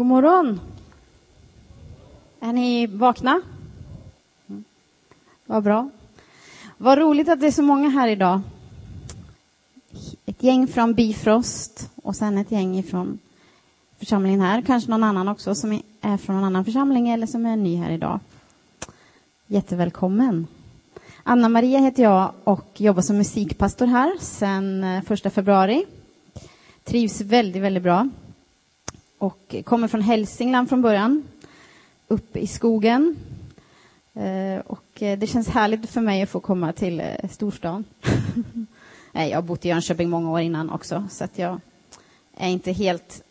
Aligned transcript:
God 0.00 0.06
morgon. 0.06 0.60
Är 2.40 2.52
ni 2.52 2.86
vakna? 2.86 3.40
Mm. 4.48 4.64
Vad 5.46 5.62
bra. 5.62 5.90
Vad 6.78 6.98
roligt 6.98 7.28
att 7.28 7.40
det 7.40 7.46
är 7.46 7.50
så 7.50 7.62
många 7.62 7.88
här 7.88 8.08
idag. 8.08 8.40
Ett 10.26 10.42
gäng 10.42 10.66
från 10.66 10.94
Bifrost 10.94 11.90
och 12.02 12.16
sen 12.16 12.38
ett 12.38 12.50
gäng 12.50 12.82
från 12.82 13.18
församlingen 13.98 14.40
här. 14.40 14.62
Kanske 14.62 14.90
någon 14.90 15.04
annan 15.04 15.28
också 15.28 15.54
som 15.54 15.80
är 16.00 16.16
från 16.16 16.36
någon 16.36 16.44
annan 16.44 16.64
församling 16.64 17.08
eller 17.08 17.26
som 17.26 17.46
är 17.46 17.56
ny 17.56 17.76
här 17.76 17.90
idag. 17.90 18.20
Jättevälkommen. 19.46 20.46
Anna-Maria 21.22 21.78
heter 21.78 22.02
jag 22.02 22.32
och 22.44 22.80
jobbar 22.80 23.02
som 23.02 23.18
musikpastor 23.18 23.86
här 23.86 24.18
sedan 24.20 24.84
eh, 24.84 25.02
första 25.02 25.30
februari. 25.30 25.86
Trivs 26.84 27.20
väldigt, 27.20 27.62
väldigt 27.62 27.82
bra 27.82 28.08
och 29.20 29.54
kommer 29.64 29.88
från 29.88 30.00
Hälsingland 30.00 30.68
från 30.68 30.82
början, 30.82 31.28
uppe 32.08 32.38
i 32.38 32.46
skogen. 32.46 33.16
Eh, 34.14 34.60
och 34.66 35.02
eh, 35.02 35.18
det 35.18 35.26
känns 35.26 35.48
härligt 35.48 35.90
för 35.90 36.00
mig 36.00 36.22
att 36.22 36.28
få 36.28 36.40
komma 36.40 36.72
till 36.72 37.00
eh, 37.00 37.28
storstan. 37.30 37.84
jag 39.12 39.34
har 39.36 39.42
bott 39.42 39.64
i 39.64 39.68
Jönköping 39.68 40.10
många 40.10 40.30
år 40.30 40.40
innan 40.40 40.70
också, 40.70 41.08
så 41.10 41.24
att 41.24 41.38
jag 41.38 41.60
är 42.36 42.48
inte 42.48 42.72
helt 42.72 43.24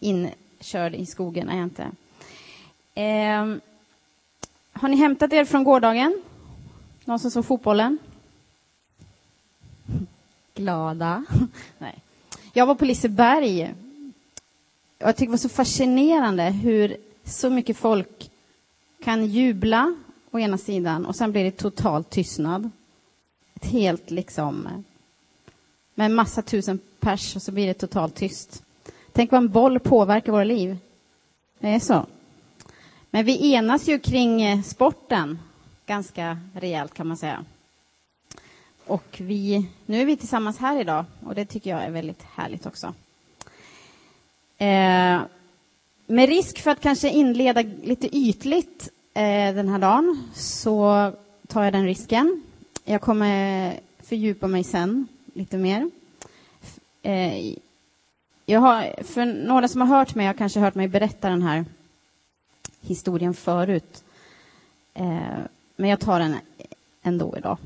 inkörd 0.00 0.94
i 0.94 1.06
skogen. 1.06 1.48
Är 1.48 1.56
jag 1.56 1.64
inte. 1.64 1.90
Har 4.72 4.88
ni 4.88 4.96
hämtat 4.96 5.32
er 5.32 5.44
från 5.44 5.64
gårdagen? 5.64 6.22
Någon 7.04 7.18
som 7.18 7.30
såg 7.30 7.44
fotbollen? 7.44 7.98
Glada? 10.54 11.24
Nej. 11.78 11.98
Jag 12.52 12.66
var 12.66 12.74
på 12.74 12.84
Liseberg 12.84 13.74
jag 14.98 15.16
tycker 15.16 15.26
det 15.26 15.30
var 15.30 15.38
så 15.38 15.48
fascinerande 15.48 16.42
hur 16.42 16.96
så 17.24 17.50
mycket 17.50 17.76
folk 17.76 18.30
kan 19.04 19.26
jubla 19.26 19.96
å 20.30 20.38
ena 20.38 20.58
sidan 20.58 21.06
och 21.06 21.16
sen 21.16 21.32
blir 21.32 21.44
det 21.44 21.50
total 21.50 22.04
tystnad. 22.04 22.70
Ett 23.54 23.64
helt 23.64 24.10
liksom 24.10 24.68
med 25.94 26.04
en 26.04 26.14
massa 26.14 26.42
tusen 26.42 26.78
pers 27.00 27.36
och 27.36 27.42
så 27.42 27.52
blir 27.52 27.66
det 27.66 27.74
totalt 27.74 28.14
tyst. 28.14 28.62
Tänk 29.12 29.32
vad 29.32 29.38
en 29.38 29.48
boll 29.48 29.80
påverkar 29.80 30.32
våra 30.32 30.44
liv. 30.44 30.78
Det 31.58 31.68
är 31.68 31.80
så. 31.80 32.06
Men 33.10 33.24
vi 33.24 33.52
enas 33.54 33.88
ju 33.88 33.98
kring 33.98 34.42
eh, 34.42 34.62
sporten 34.62 35.38
ganska 35.86 36.38
rejält 36.54 36.94
kan 36.94 37.06
man 37.08 37.16
säga. 37.16 37.44
Och 38.86 39.16
vi, 39.20 39.68
nu 39.86 40.00
är 40.00 40.06
vi 40.06 40.16
tillsammans 40.16 40.58
här 40.58 40.80
idag 40.80 41.04
och 41.24 41.34
det 41.34 41.44
tycker 41.44 41.70
jag 41.70 41.82
är 41.82 41.90
väldigt 41.90 42.22
härligt 42.22 42.66
också. 42.66 42.94
Eh, 44.58 45.20
med 46.06 46.28
risk 46.28 46.58
för 46.58 46.70
att 46.70 46.80
kanske 46.80 47.10
inleda 47.10 47.62
lite 47.82 48.16
ytligt 48.16 48.88
eh, 49.14 49.54
den 49.54 49.68
här 49.68 49.78
dagen 49.78 50.22
så 50.34 51.12
tar 51.46 51.64
jag 51.64 51.72
den 51.72 51.84
risken. 51.84 52.42
Jag 52.84 53.00
kommer 53.00 53.74
fördjupa 53.98 54.46
mig 54.46 54.64
sen 54.64 55.08
lite 55.34 55.58
mer. 55.58 55.90
Eh, 57.02 57.54
jag 58.46 58.60
har, 58.60 59.02
för 59.02 59.24
några 59.24 59.68
som 59.68 59.80
har 59.80 59.88
hört 59.98 60.14
mig 60.14 60.26
har 60.26 60.34
kanske 60.34 60.60
hört 60.60 60.74
mig 60.74 60.88
berätta 60.88 61.28
den 61.28 61.42
här 61.42 61.64
historien 62.80 63.34
förut. 63.34 64.04
Eh, 64.94 65.38
men 65.76 65.90
jag 65.90 66.00
tar 66.00 66.20
den 66.20 66.36
ändå 67.02 67.34
idag. 67.38 67.58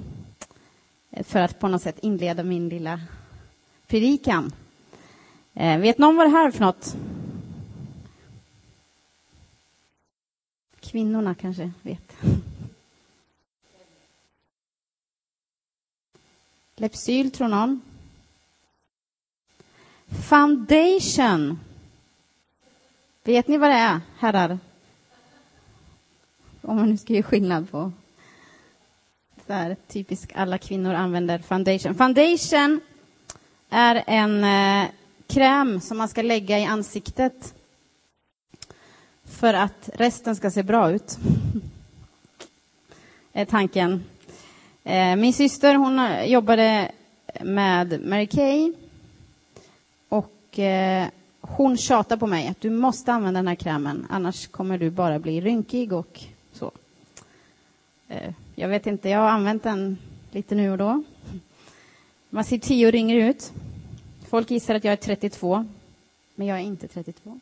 Eh, 1.10 1.24
för 1.24 1.38
att 1.38 1.60
på 1.60 1.68
något 1.68 1.82
sätt 1.82 1.98
inleda 2.02 2.42
min 2.42 2.68
lilla 2.68 3.00
predikan. 3.86 4.52
Eh, 5.54 5.78
vet 5.78 5.98
någon 5.98 6.16
vad 6.16 6.26
det 6.26 6.30
här 6.30 6.46
är 6.46 6.50
för 6.50 6.60
något? 6.60 6.96
Kvinnorna 10.80 11.34
kanske 11.34 11.70
vet. 11.82 12.12
Lepsyl, 16.76 17.30
tror 17.30 17.48
någon. 17.48 17.80
Foundation. 20.28 21.60
Vet 23.24 23.48
ni 23.48 23.56
vad 23.58 23.70
det 23.70 23.76
är, 23.76 24.00
herrar? 24.18 24.58
Om 26.60 26.76
man 26.76 26.90
nu 26.90 26.96
ska 26.96 27.12
göra 27.12 27.22
skillnad 27.22 27.70
på... 27.70 27.92
Så 29.46 29.52
här, 29.52 29.76
typiskt 29.88 30.32
alla 30.34 30.58
kvinnor 30.58 30.94
använder 30.94 31.38
foundation. 31.38 31.94
Foundation 31.94 32.80
är 33.70 34.04
en 34.06 34.44
eh, 34.44 34.90
kräm 35.32 35.80
som 35.80 35.98
man 35.98 36.08
ska 36.08 36.22
lägga 36.22 36.58
i 36.58 36.64
ansiktet 36.64 37.54
för 39.24 39.54
att 39.54 39.90
resten 39.94 40.36
ska 40.36 40.50
se 40.50 40.62
bra 40.62 40.90
ut. 40.90 41.18
är 43.32 43.44
tanken. 43.44 44.04
Eh, 44.84 45.16
min 45.16 45.32
syster 45.32 45.74
hon 45.74 46.28
jobbade 46.30 46.92
med 47.40 48.00
Mary 48.04 48.26
Kay 48.26 48.72
och 50.08 50.58
eh, 50.58 51.06
hon 51.40 51.76
tjatar 51.76 52.16
på 52.16 52.26
mig 52.26 52.48
att 52.48 52.60
du 52.60 52.70
måste 52.70 53.12
använda 53.12 53.38
den 53.38 53.48
här 53.48 53.54
krämen 53.54 54.06
annars 54.10 54.46
kommer 54.46 54.78
du 54.78 54.90
bara 54.90 55.18
bli 55.18 55.40
rynkig 55.40 55.92
och 55.92 56.20
så. 56.52 56.70
Eh, 58.08 58.32
jag 58.54 58.68
vet 58.68 58.86
inte, 58.86 59.08
jag 59.08 59.18
har 59.18 59.28
använt 59.28 59.62
den 59.62 59.98
lite 60.30 60.54
nu 60.54 60.70
och 60.70 60.78
då. 60.78 61.02
Man 62.30 62.44
ser 62.44 62.58
tio 62.58 62.88
år 62.88 62.94
yngre 62.94 63.28
ut. 63.28 63.52
Folk 64.32 64.50
gissar 64.50 64.74
att 64.74 64.84
jag 64.84 64.92
är 64.92 64.96
32, 64.96 65.64
men 66.34 66.46
jag 66.46 66.58
är 66.58 66.62
inte 66.62 66.88
32. 66.88 67.38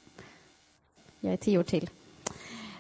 Jag 1.21 1.33
är 1.33 1.37
tio 1.37 1.59
år 1.59 1.62
till. 1.62 1.84
I 1.84 1.89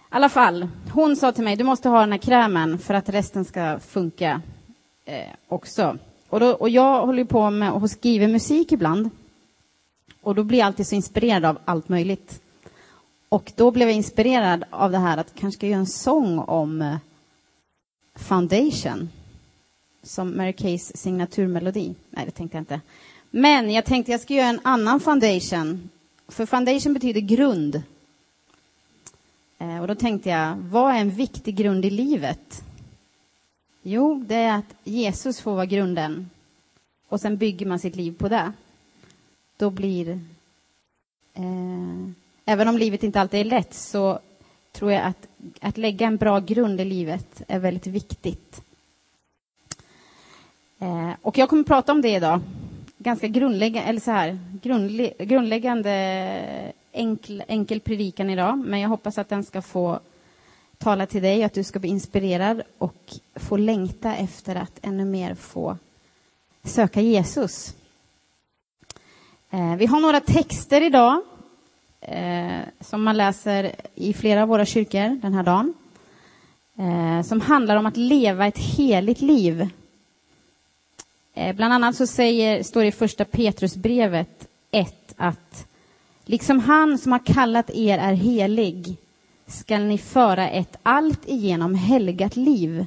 alla 0.08 0.28
fall, 0.28 0.68
hon 0.92 1.16
sa 1.16 1.32
till 1.32 1.44
mig, 1.44 1.56
du 1.56 1.64
måste 1.64 1.88
ha 1.88 2.00
den 2.00 2.12
här 2.12 2.18
krämen 2.18 2.78
för 2.78 2.94
att 2.94 3.08
resten 3.08 3.44
ska 3.44 3.78
funka 3.78 4.42
eh, 5.04 5.28
också. 5.48 5.98
Och, 6.28 6.40
då, 6.40 6.50
och 6.52 6.68
jag 6.68 7.06
håller 7.06 7.24
på 7.24 7.50
med 7.50 7.72
att 7.72 7.90
skriva 7.90 8.28
musik 8.28 8.72
ibland. 8.72 9.10
Och 10.20 10.34
då 10.34 10.44
blir 10.44 10.58
jag 10.58 10.66
alltid 10.66 10.86
så 10.86 10.94
inspirerad 10.94 11.44
av 11.44 11.58
allt 11.64 11.88
möjligt. 11.88 12.40
Och 13.28 13.52
då 13.56 13.70
blev 13.70 13.88
jag 13.88 13.96
inspirerad 13.96 14.64
av 14.70 14.90
det 14.90 14.98
här 14.98 15.16
att 15.18 15.34
kanske 15.34 15.58
ska 15.58 15.66
göra 15.66 15.80
en 15.80 15.86
sång 15.86 16.38
om 16.38 16.82
eh, 16.82 16.96
Foundation. 18.14 19.08
Som 20.02 20.36
Mary 20.36 20.52
Kays 20.52 20.96
signaturmelodi. 20.96 21.94
Nej, 22.10 22.26
det 22.26 22.30
tänkte 22.30 22.56
jag 22.56 22.62
inte. 22.62 22.80
Men 23.30 23.70
jag 23.70 23.84
tänkte 23.84 24.12
jag 24.12 24.20
ska 24.20 24.34
göra 24.34 24.48
en 24.48 24.60
annan 24.62 25.00
foundation. 25.00 25.90
För 26.28 26.46
foundation 26.46 26.94
betyder 26.94 27.20
grund. 27.20 27.82
Eh, 29.58 29.80
och 29.80 29.88
då 29.88 29.94
tänkte 29.94 30.30
jag, 30.30 30.56
vad 30.56 30.94
är 30.94 30.98
en 30.98 31.10
viktig 31.10 31.56
grund 31.56 31.84
i 31.84 31.90
livet? 31.90 32.62
Jo, 33.82 34.24
det 34.26 34.34
är 34.34 34.58
att 34.58 34.74
Jesus 34.84 35.40
får 35.40 35.54
vara 35.54 35.66
grunden. 35.66 36.30
Och 37.08 37.20
sen 37.20 37.36
bygger 37.36 37.66
man 37.66 37.78
sitt 37.78 37.96
liv 37.96 38.12
på 38.18 38.28
det. 38.28 38.52
Då 39.56 39.70
blir... 39.70 40.08
Eh, 41.34 42.10
även 42.44 42.68
om 42.68 42.78
livet 42.78 43.02
inte 43.02 43.20
alltid 43.20 43.40
är 43.40 43.44
lätt 43.44 43.74
så 43.74 44.18
tror 44.72 44.92
jag 44.92 45.02
att, 45.02 45.26
att 45.60 45.78
lägga 45.78 46.06
en 46.06 46.16
bra 46.16 46.40
grund 46.40 46.80
i 46.80 46.84
livet 46.84 47.42
är 47.48 47.58
väldigt 47.58 47.86
viktigt. 47.86 48.62
Eh, 50.78 51.10
och 51.22 51.38
jag 51.38 51.48
kommer 51.48 51.64
prata 51.64 51.92
om 51.92 52.02
det 52.02 52.10
idag 52.10 52.40
ganska 53.02 53.28
grundläggande, 53.28 53.88
eller 53.88 54.00
så 54.00 54.10
här, 54.10 54.38
grundle, 54.62 55.12
grundläggande 55.18 55.92
enkel, 56.92 57.42
enkel 57.48 57.80
predikan 57.80 58.30
idag, 58.30 58.58
men 58.58 58.80
jag 58.80 58.88
hoppas 58.88 59.18
att 59.18 59.28
den 59.28 59.44
ska 59.44 59.62
få 59.62 60.00
tala 60.78 61.06
till 61.06 61.22
dig, 61.22 61.44
att 61.44 61.54
du 61.54 61.64
ska 61.64 61.78
bli 61.78 61.88
inspirerad 61.88 62.62
och 62.78 63.14
få 63.34 63.56
längta 63.56 64.14
efter 64.14 64.56
att 64.56 64.78
ännu 64.82 65.04
mer 65.04 65.34
få 65.34 65.76
söka 66.64 67.00
Jesus. 67.00 67.74
Eh, 69.50 69.76
vi 69.76 69.86
har 69.86 70.00
några 70.00 70.20
texter 70.20 70.80
idag 70.80 71.22
eh, 72.00 72.60
som 72.80 73.02
man 73.02 73.16
läser 73.16 73.72
i 73.94 74.12
flera 74.12 74.42
av 74.42 74.48
våra 74.48 74.64
kyrkor 74.64 75.20
den 75.22 75.34
här 75.34 75.42
dagen, 75.42 75.74
eh, 76.78 77.22
som 77.22 77.40
handlar 77.40 77.76
om 77.76 77.86
att 77.86 77.96
leva 77.96 78.46
ett 78.46 78.58
heligt 78.58 79.20
liv 79.20 79.68
Eh, 81.40 81.56
bland 81.56 81.74
annat 81.74 81.96
så 81.96 82.06
säger, 82.06 82.62
står 82.62 82.80
det 82.80 82.86
i 82.86 82.92
första 82.92 83.24
Petrusbrevet 83.24 84.48
1 84.70 85.14
att 85.16 85.66
liksom 86.24 86.58
han 86.58 86.98
som 86.98 87.12
har 87.12 87.26
kallat 87.26 87.70
er 87.70 87.98
är 87.98 88.12
helig 88.12 88.96
skall 89.46 89.82
ni 89.82 89.98
föra 89.98 90.50
ett 90.50 90.76
allt 90.82 91.28
igenom 91.28 91.74
helgat 91.74 92.36
liv. 92.36 92.86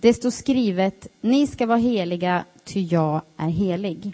Det 0.00 0.14
står 0.14 0.30
skrivet, 0.30 1.06
ni 1.20 1.46
ska 1.46 1.66
vara 1.66 1.78
heliga, 1.78 2.44
ty 2.64 2.80
jag 2.80 3.20
är 3.36 3.48
helig. 3.48 4.12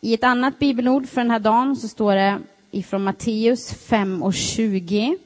I 0.00 0.14
ett 0.14 0.24
annat 0.24 0.58
bibelord 0.58 1.08
för 1.08 1.20
den 1.20 1.30
här 1.30 1.40
dagen 1.40 1.76
så 1.76 1.88
står 1.88 2.14
det 2.14 2.38
ifrån 2.70 3.04
Matteus 3.04 3.70
5 3.70 4.22
och 4.22 4.34
20. 4.34 5.16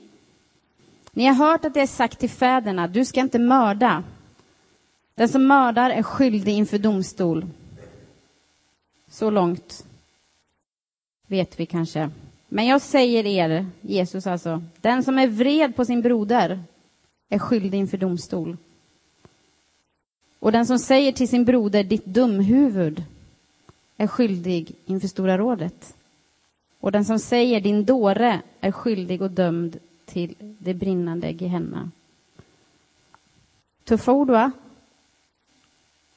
Ni 1.13 1.27
har 1.27 1.35
hört 1.35 1.65
att 1.65 1.75
det 1.75 1.81
är 1.81 1.87
sagt 1.87 2.19
till 2.19 2.31
fäderna, 2.31 2.89
du 2.89 3.05
ska 3.05 3.21
inte 3.21 3.39
mörda. 3.39 4.05
Den 5.19 5.29
som 5.29 5.47
mördar 5.47 5.91
är 5.91 6.03
skyldig 6.03 6.53
inför 6.53 6.79
domstol. 6.79 7.47
Så 9.11 9.31
långt 9.31 9.87
vet 11.27 11.61
vi 11.61 11.67
kanske. 11.67 12.11
Men 12.49 12.67
jag 12.67 12.81
säger 12.81 13.27
er, 13.27 13.67
Jesus 13.81 14.27
alltså, 14.27 14.63
den 14.81 15.05
som 15.05 15.19
är 15.19 15.27
vred 15.27 15.77
på 15.77 15.85
sin 15.85 16.03
broder 16.03 16.63
är 17.29 17.39
skyldig 17.39 17.79
inför 17.79 17.99
domstol. 17.99 18.57
Och 20.39 20.53
den 20.53 20.67
som 20.67 20.79
säger 20.79 21.13
till 21.13 21.29
sin 21.29 21.45
broder, 21.45 21.85
ditt 21.85 22.05
dumhuvud, 22.05 23.05
är 23.97 24.07
skyldig 24.07 24.73
inför 24.87 25.09
Stora 25.09 25.39
rådet. 25.39 25.97
Och 26.81 26.93
den 26.93 27.05
som 27.05 27.19
säger, 27.19 27.61
din 27.61 27.85
dåre, 27.85 28.41
är 28.61 28.73
skyldig 28.73 29.23
och 29.23 29.31
dömd 29.31 29.79
till 30.05 30.35
det 30.39 30.75
brinnande 30.75 31.31
Gehenna. 31.31 31.91
Tuffa 33.85 34.13
ord, 34.13 34.31
va? 34.31 34.53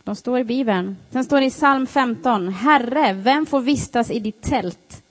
De 0.03 0.15
står 0.15 0.39
i 0.39 0.43
Bibeln. 0.43 0.97
Sen 1.09 1.23
står 1.23 1.39
det 1.39 1.45
i 1.45 1.49
psalm 1.49 1.87
15. 1.87 2.47
Herre, 2.49 3.13
vem 3.13 3.45
får 3.45 3.61
vistas 3.61 4.11
i 4.11 4.19
ditt 4.19 4.41
tält? 4.41 5.03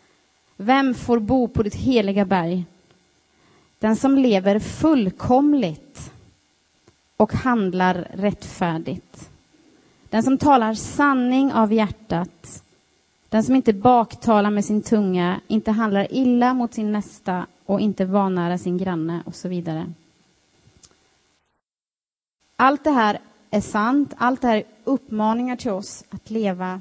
Vem 0.56 0.94
får 0.94 1.18
bo 1.18 1.48
på 1.48 1.62
ditt 1.62 1.74
heliga 1.74 2.24
berg? 2.24 2.64
Den 3.78 3.96
som 3.96 4.18
lever 4.18 4.58
fullkomligt 4.58 6.12
och 7.16 7.32
handlar 7.32 7.94
rättfärdigt. 8.14 9.30
Den 10.08 10.22
som 10.22 10.38
talar 10.38 10.74
sanning 10.74 11.52
av 11.52 11.72
hjärtat. 11.72 12.62
Den 13.28 13.44
som 13.44 13.54
inte 13.54 13.72
baktalar 13.72 14.50
med 14.50 14.64
sin 14.64 14.82
tunga, 14.82 15.40
inte 15.48 15.70
handlar 15.70 16.14
illa 16.14 16.54
mot 16.54 16.74
sin 16.74 16.92
nästa 16.92 17.46
och 17.66 17.80
inte 17.80 18.04
vanära 18.04 18.58
sin 18.58 18.78
granne 18.78 19.22
och 19.26 19.34
så 19.34 19.48
vidare. 19.48 19.92
Allt 22.56 22.84
det 22.84 22.90
här 22.90 23.18
är 23.50 23.60
sant. 23.60 24.14
Allt 24.18 24.40
det 24.40 24.48
här 24.48 24.56
är 24.56 24.64
uppmaningar 24.84 25.56
till 25.56 25.70
oss 25.70 26.04
att 26.10 26.30
leva 26.30 26.80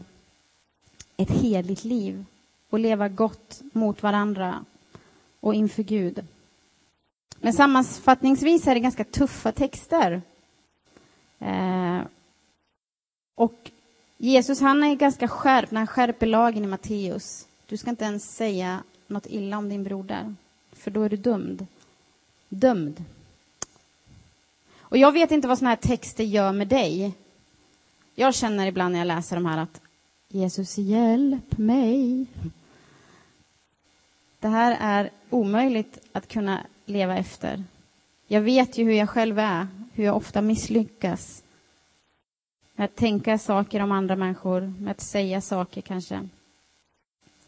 ett 1.18 1.32
heligt 1.32 1.84
liv 1.84 2.26
och 2.70 2.80
leva 2.80 3.10
gott 3.10 3.62
mot 3.74 4.04
varandra 4.04 4.66
och 5.40 5.54
inför 5.54 5.84
Gud. 5.84 6.26
Men 7.40 7.54
sammanfattningsvis 7.54 8.68
är 8.68 8.74
det 8.74 8.80
ganska 8.80 9.04
tuffa 9.04 9.52
texter. 9.52 10.22
Eh, 11.40 12.00
och 13.36 13.72
Jesus 14.18 14.62
han 14.62 14.84
är 14.84 14.96
ganska 14.96 15.28
skärpt 15.28 15.72
när 15.72 15.80
han 15.80 15.88
skärper 15.88 16.26
lagen 16.26 16.64
i 16.64 16.68
Matteus. 16.68 17.48
Du 17.66 17.78
ska 17.78 17.90
inte 17.90 18.06
ens 18.06 18.36
säga 18.36 18.84
något 19.08 19.26
illa 19.26 19.58
om 19.58 19.70
din 19.70 19.84
broder, 19.84 20.36
för 20.72 20.92
då 20.92 21.04
är 21.04 21.10
du 21.10 21.18
dömd. 21.18 21.68
Dömd. 22.50 23.04
Och 24.90 24.98
jag 24.98 25.12
vet 25.12 25.32
inte 25.32 25.48
vad 25.48 25.58
såna 25.58 25.70
här 25.70 25.76
texter 25.76 26.24
gör 26.24 26.52
med 26.52 26.68
dig. 26.68 27.14
Jag 28.16 28.36
känner 28.36 28.68
ibland 28.68 28.92
när 28.92 29.00
jag 29.00 29.08
läser 29.08 29.36
de 29.36 29.46
här 29.46 29.58
att 29.58 29.82
Jesus, 30.28 30.78
hjälp 30.78 31.58
mig. 31.58 32.26
Det 34.40 34.48
här 34.48 34.78
är 34.82 35.10
omöjligt 35.30 35.98
att 36.12 36.28
kunna 36.28 36.66
leva 36.86 37.18
efter. 37.18 37.64
Jag 38.28 38.42
vet 38.42 38.78
ju 38.78 38.84
hur 38.84 38.92
jag 38.94 39.10
själv 39.10 39.40
är, 39.40 39.68
hur 39.94 40.04
jag 40.04 40.16
ofta 40.16 40.42
misslyckas 40.42 41.44
med 42.76 42.86
att 42.86 42.96
tänka 42.96 43.38
saker 43.38 43.80
om 43.80 43.92
andra 43.92 44.16
människor, 44.16 44.74
med 44.80 44.92
att 44.92 45.02
säga 45.02 45.42
saker 45.42 45.82
kanske. 45.82 46.28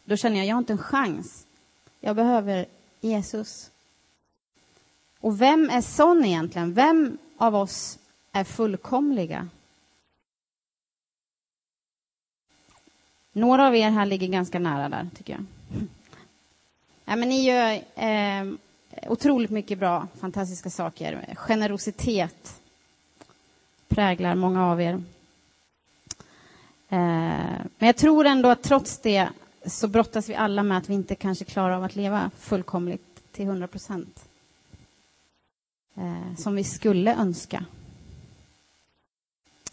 Då 0.04 0.16
känner 0.16 0.36
jag, 0.36 0.46
jag 0.46 0.54
har 0.54 0.58
inte 0.58 0.72
en 0.72 0.78
chans. 0.78 1.46
Jag 2.00 2.16
behöver 2.16 2.66
Jesus. 3.00 3.70
Och 5.20 5.40
vem 5.40 5.70
är 5.70 5.80
sån 5.80 6.24
egentligen? 6.24 6.74
Vem 6.74 7.18
av 7.42 7.56
oss 7.56 7.98
är 8.32 8.44
fullkomliga? 8.44 9.48
Några 13.32 13.66
av 13.66 13.76
er 13.76 13.90
här 13.90 14.06
ligger 14.06 14.28
ganska 14.28 14.58
nära 14.58 14.88
där, 14.88 15.08
tycker 15.16 15.32
jag. 15.32 15.44
Ja, 17.04 17.16
men 17.16 17.28
ni 17.28 17.44
gör 17.44 17.72
eh, 17.94 18.54
otroligt 19.10 19.50
mycket 19.50 19.78
bra, 19.78 20.08
fantastiska 20.20 20.70
saker. 20.70 21.34
Generositet 21.36 22.60
präglar 23.88 24.34
många 24.34 24.66
av 24.66 24.80
er. 24.80 24.92
Eh, 26.88 26.98
men 27.78 27.86
jag 27.86 27.96
tror 27.96 28.26
ändå 28.26 28.48
att 28.48 28.62
trots 28.62 28.98
det 28.98 29.28
så 29.66 29.88
brottas 29.88 30.28
vi 30.28 30.34
alla 30.34 30.62
med 30.62 30.78
att 30.78 30.88
vi 30.88 30.94
inte 30.94 31.14
kanske 31.14 31.44
klarar 31.44 31.76
av 31.76 31.84
att 31.84 31.96
leva 31.96 32.30
fullkomligt 32.38 33.32
till 33.32 33.44
100 33.46 33.66
procent. 33.66 34.28
Eh, 35.94 36.36
som 36.36 36.54
vi 36.54 36.64
skulle 36.64 37.14
önska. 37.14 37.64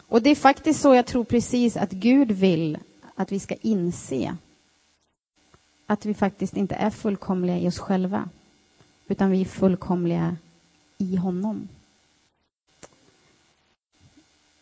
Och 0.08 0.22
det 0.22 0.30
är 0.30 0.36
faktiskt 0.36 0.82
så 0.82 0.96
jag 0.96 1.06
tror 1.06 1.24
precis 1.24 1.78
att 1.78 1.92
Gud 1.92 2.32
vill 2.32 2.78
att 3.16 3.32
vi 3.32 3.40
ska 3.40 3.56
inse 3.62 4.38
att 5.86 6.06
vi 6.06 6.14
faktiskt 6.14 6.58
inte 6.58 6.76
är 6.76 6.90
fullkomliga 6.90 7.58
i 7.58 7.68
oss 7.68 7.80
själva, 7.80 8.30
utan 9.08 9.32
vi 9.32 9.42
är 9.42 9.46
fullkomliga 9.46 10.36
i 10.98 11.16
honom. 11.16 11.68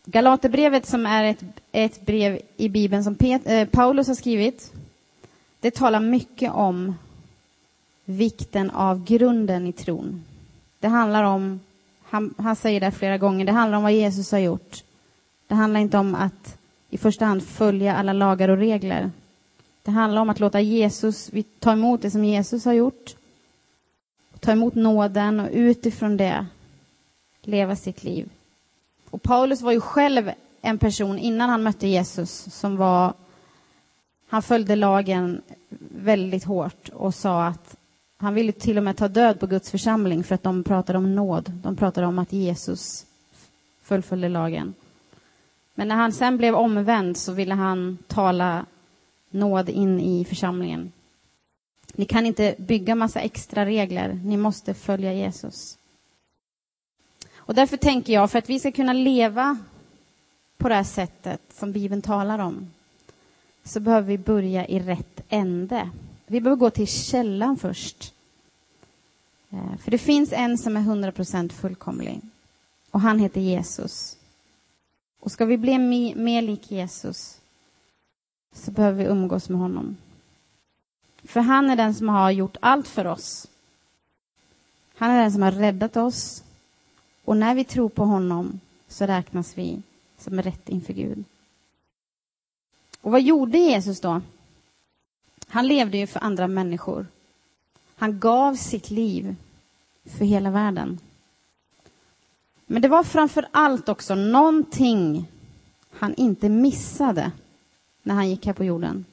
Galaterbrevet 0.06 0.86
som 0.86 1.06
är 1.06 1.24
ett, 1.24 1.44
ett 1.72 2.06
brev 2.06 2.40
i 2.58 2.70
Bibeln 2.70 3.04
som 3.04 3.16
Pet, 3.16 3.42
eh, 3.46 3.66
Paulus 3.66 4.08
har 4.08 4.16
skrivit, 4.16 4.74
det 5.60 5.72
talar 5.72 6.00
mycket 6.00 6.52
om 6.52 6.96
vikten 8.06 8.70
av 8.70 9.04
grunden 9.06 9.68
i 9.68 9.72
tron. 9.72 10.24
Det 10.80 10.88
handlar 10.88 11.24
om, 11.24 11.60
han, 12.04 12.34
han 12.38 12.56
säger 12.56 12.80
det 12.80 12.92
flera 12.92 13.18
gånger, 13.18 13.46
det 13.46 13.52
handlar 13.52 13.78
om 13.78 13.84
vad 13.84 13.94
Jesus 13.94 14.32
har 14.32 14.40
gjort. 14.40 14.84
Det 15.48 15.56
handlar 15.56 15.80
inte 15.80 15.98
om 15.98 16.16
att 16.16 16.58
i 16.90 16.98
första 16.98 17.26
hand 17.26 17.44
följa 17.44 17.96
alla 17.96 18.14
lagar 18.14 18.50
och 18.50 18.58
regler. 18.58 19.12
Det 19.84 19.92
handlar 19.92 20.22
om 20.22 20.30
att 20.30 20.40
låta 20.40 20.62
Jesus, 20.62 21.30
vi 21.34 21.44
tar 21.44 21.74
emot 21.74 22.02
det 22.02 22.12
som 22.12 22.26
Jesus 22.26 22.66
har 22.66 22.74
gjort, 22.74 23.16
ta 24.40 24.52
emot 24.52 24.76
nåden 24.76 25.40
och 25.40 25.50
utifrån 25.52 26.18
det 26.18 26.46
leva 27.42 27.76
sitt 27.76 28.04
liv. 28.04 28.30
Och 29.10 29.22
Paulus 29.22 29.62
var 29.62 29.72
ju 29.72 29.82
själv 29.82 30.32
en 30.62 30.78
person 30.78 31.20
innan 31.20 31.50
han 31.50 31.64
mötte 31.64 31.88
Jesus 31.88 32.54
som 32.54 32.78
var, 32.78 33.14
han 34.28 34.42
följde 34.42 34.76
lagen 34.76 35.42
väldigt 35.96 36.44
hårt 36.44 36.90
och 36.90 37.16
sa 37.16 37.46
att 37.46 37.77
han 38.18 38.34
ville 38.34 38.52
till 38.52 38.78
och 38.78 38.84
med 38.84 38.98
ta 38.98 39.08
död 39.08 39.40
på 39.40 39.48
Guds 39.48 39.72
församling 39.72 40.24
för 40.24 40.36
att 40.36 40.44
de 40.44 40.64
pratade 40.64 40.98
om 40.98 41.16
nåd. 41.16 41.52
De 41.64 41.76
pratade 41.76 42.08
om 42.08 42.20
att 42.20 42.34
Jesus 42.34 43.06
fullföljde 43.82 44.30
lagen. 44.30 44.74
Men 45.76 45.88
när 45.88 45.96
han 45.96 46.12
sen 46.12 46.38
blev 46.38 46.56
omvänd 46.56 47.18
så 47.18 47.34
ville 47.34 47.54
han 47.54 47.98
tala 48.08 48.66
nåd 49.30 49.70
in 49.70 50.00
i 50.00 50.26
församlingen. 50.26 50.92
Ni 51.94 52.06
kan 52.06 52.26
inte 52.26 52.56
bygga 52.58 52.96
massa 52.96 53.20
extra 53.20 53.66
regler, 53.66 54.14
ni 54.24 54.38
måste 54.38 54.74
följa 54.74 55.14
Jesus. 55.14 55.78
Och 57.36 57.56
därför 57.56 57.78
tänker 57.78 58.14
jag, 58.14 58.32
för 58.32 58.40
att 58.40 58.50
vi 58.50 58.60
ska 58.60 58.72
kunna 58.72 58.94
leva 58.94 59.58
på 60.58 60.70
det 60.70 60.76
här 60.76 60.84
sättet 60.84 61.42
som 61.54 61.72
Bibeln 61.72 62.02
talar 62.02 62.40
om, 62.40 62.72
så 63.64 63.80
behöver 63.80 64.08
vi 64.08 64.18
börja 64.18 64.68
i 64.68 64.80
rätt 64.80 65.22
ände. 65.30 65.90
Vi 66.28 66.42
behöver 66.42 66.60
gå 66.60 66.70
till 66.70 66.88
källan 66.88 67.58
först. 67.58 68.14
Eh, 69.50 69.78
för 69.78 69.92
det 69.92 69.98
finns 69.98 70.34
en 70.34 70.58
som 70.58 70.78
är 70.78 70.82
100% 70.82 71.50
fullkomlig, 71.50 72.22
och 72.92 73.02
han 73.02 73.20
heter 73.20 73.42
Jesus. 73.42 74.18
Och 75.20 75.32
ska 75.32 75.46
vi 75.46 75.58
bli 75.58 75.78
mer 76.16 76.42
lik 76.42 76.72
Jesus 76.72 77.38
så 78.54 78.72
behöver 78.72 79.04
vi 79.04 79.10
umgås 79.10 79.50
med 79.50 79.60
honom. 79.60 79.98
För 81.24 81.40
han 81.40 81.70
är 81.70 81.76
den 81.76 81.96
som 81.96 82.10
har 82.10 82.32
gjort 82.32 82.58
allt 82.60 82.88
för 82.88 83.08
oss. 83.08 83.48
Han 84.96 85.12
är 85.12 85.22
den 85.22 85.32
som 85.32 85.42
har 85.42 85.52
räddat 85.52 85.98
oss. 85.98 86.44
Och 87.24 87.38
när 87.38 87.56
vi 87.56 87.64
tror 87.64 87.90
på 87.90 88.04
honom 88.04 88.60
så 88.88 89.06
räknas 89.06 89.58
vi 89.58 89.82
som 90.18 90.42
rätt 90.42 90.70
inför 90.70 90.94
Gud. 90.94 91.24
Och 93.02 93.12
vad 93.12 93.22
gjorde 93.22 93.58
Jesus 93.58 94.02
då? 94.02 94.22
Han 95.48 95.68
levde 95.68 95.98
ju 95.98 96.08
för 96.08 96.24
andra 96.24 96.48
människor. 96.48 97.08
Han 97.96 98.20
gav 98.20 98.56
sitt 98.56 98.90
liv 98.90 99.36
för 100.18 100.26
hela 100.26 100.50
världen. 100.50 101.00
Men 102.66 102.82
det 102.82 102.88
var 102.88 103.04
framför 103.04 103.48
allt 103.52 103.90
också 103.90 104.16
någonting 104.16 105.32
han 105.92 106.14
inte 106.16 106.50
missade 106.50 107.32
när 108.04 108.16
han 108.16 108.30
gick 108.30 108.46
här 108.46 108.54
på 108.54 108.64
jorden. 108.64 109.06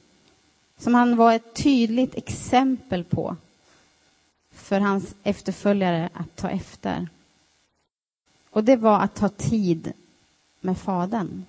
Som 0.77 0.93
han 0.93 1.15
var 1.15 1.33
ett 1.33 1.55
tydligt 1.55 2.15
exempel 2.15 3.03
på 3.03 3.35
för 4.51 4.79
hans 4.79 5.15
efterföljare 5.23 6.09
att 6.13 6.35
ta 6.35 6.49
efter. 6.49 7.09
Och 8.49 8.63
det 8.63 8.75
var 8.75 8.99
att 8.99 9.15
ta 9.15 9.29
tid 9.29 9.93
med 10.61 10.77
Fadern. 10.77 11.45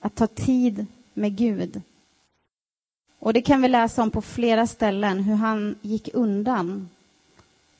Att 0.00 0.14
ta 0.14 0.26
tid 0.26 0.86
med 1.14 1.36
Gud. 1.36 1.82
Och 3.24 3.32
det 3.32 3.42
kan 3.42 3.62
vi 3.62 3.68
läsa 3.68 4.02
om 4.02 4.10
på 4.10 4.22
flera 4.22 4.66
ställen, 4.66 5.18
hur 5.18 5.34
han 5.34 5.74
gick 5.82 6.08
undan 6.14 6.88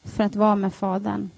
för 0.04 0.24
att 0.24 0.36
vara 0.36 0.56
med 0.56 0.74
Fadern. 0.74 1.30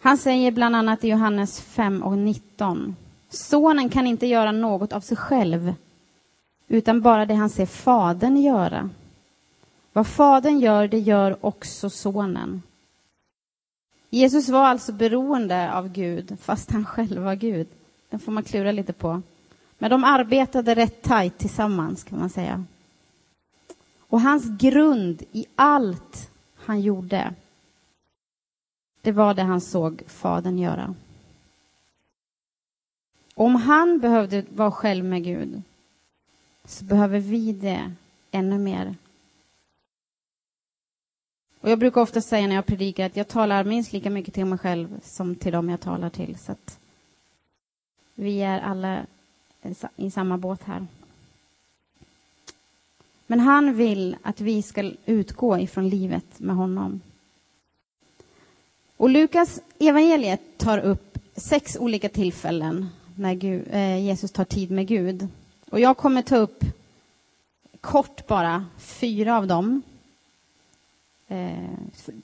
Han 0.00 0.18
säger 0.18 0.50
bland 0.50 0.76
annat 0.76 1.04
i 1.04 1.08
Johannes 1.08 1.60
5 1.60 2.02
och 2.02 2.18
19 2.18 2.96
Sonen 3.28 3.88
kan 3.88 4.06
inte 4.06 4.26
göra 4.26 4.52
något 4.52 4.92
av 4.92 5.00
sig 5.00 5.16
själv. 5.16 5.74
utan 6.68 7.00
bara 7.00 7.26
det 7.26 7.34
han 7.34 7.50
ser 7.50 7.66
Fadern 7.66 8.36
göra. 8.36 8.90
Vad 9.92 10.06
Fadern 10.06 10.60
gör, 10.60 10.88
det 10.88 10.98
gör 10.98 11.46
också 11.46 11.90
Sonen. 11.90 12.62
Jesus 14.10 14.48
var 14.48 14.64
alltså 14.64 14.92
beroende 14.92 15.72
av 15.72 15.88
Gud, 15.88 16.38
fast 16.40 16.70
han 16.70 16.84
själv 16.84 17.22
var 17.22 17.34
Gud. 17.34 17.66
Den 18.10 18.20
får 18.20 18.32
man 18.32 18.44
klura 18.44 18.72
lite 18.72 18.92
på. 18.92 19.22
Men 19.78 19.90
de 19.90 20.04
arbetade 20.04 20.74
rätt 20.74 21.02
tajt 21.02 21.38
tillsammans, 21.38 22.04
kan 22.04 22.18
man 22.18 22.30
säga. 22.30 22.64
Och 23.98 24.20
hans 24.20 24.58
grund 24.58 25.22
i 25.32 25.46
allt 25.54 26.30
han 26.54 26.80
gjorde, 26.80 27.34
det 29.02 29.12
var 29.12 29.34
det 29.34 29.42
han 29.42 29.60
såg 29.60 30.02
Fadern 30.06 30.58
göra. 30.58 30.94
Om 33.34 33.54
han 33.54 33.98
behövde 33.98 34.44
vara 34.48 34.70
själv 34.70 35.04
med 35.04 35.24
Gud, 35.24 35.62
så 36.64 36.84
behöver 36.84 37.18
vi 37.18 37.52
det 37.52 37.92
ännu 38.30 38.58
mer. 38.58 38.94
Och 41.60 41.70
jag 41.70 41.78
brukar 41.78 42.00
ofta 42.00 42.20
säga 42.20 42.46
när 42.46 42.54
jag 42.54 42.66
predikar 42.66 43.06
att 43.06 43.16
jag 43.16 43.28
talar 43.28 43.64
minst 43.64 43.92
lika 43.92 44.10
mycket 44.10 44.34
till 44.34 44.44
mig 44.44 44.58
själv 44.58 45.00
som 45.02 45.34
till 45.34 45.52
dem 45.52 45.68
jag 45.68 45.80
talar 45.80 46.10
till. 46.10 46.38
Så 46.38 46.52
att 46.52 46.78
vi 48.14 48.42
är 48.42 48.60
alla 48.60 49.06
i 49.96 50.10
samma 50.10 50.38
båt 50.38 50.62
här. 50.62 50.86
Men 53.26 53.40
han 53.40 53.76
vill 53.76 54.16
att 54.22 54.40
vi 54.40 54.62
ska 54.62 54.92
utgå 55.06 55.58
ifrån 55.58 55.88
livet 55.88 56.40
med 56.40 56.56
honom. 56.56 57.00
Och 58.96 59.10
Lukas 59.10 59.60
evangeliet 59.78 60.40
tar 60.56 60.78
upp 60.78 61.18
sex 61.36 61.76
olika 61.80 62.08
tillfällen 62.08 62.88
när 63.14 63.34
Gud, 63.34 63.68
eh, 63.70 64.04
Jesus 64.04 64.32
tar 64.32 64.44
tid 64.44 64.70
med 64.70 64.86
Gud. 64.86 65.28
Och 65.70 65.80
jag 65.80 65.96
kommer 65.96 66.22
ta 66.22 66.36
upp 66.36 66.64
kort 67.80 68.26
bara 68.26 68.66
fyra 68.78 69.36
av 69.36 69.46
dem. 69.46 69.82
Eh, 71.28 71.70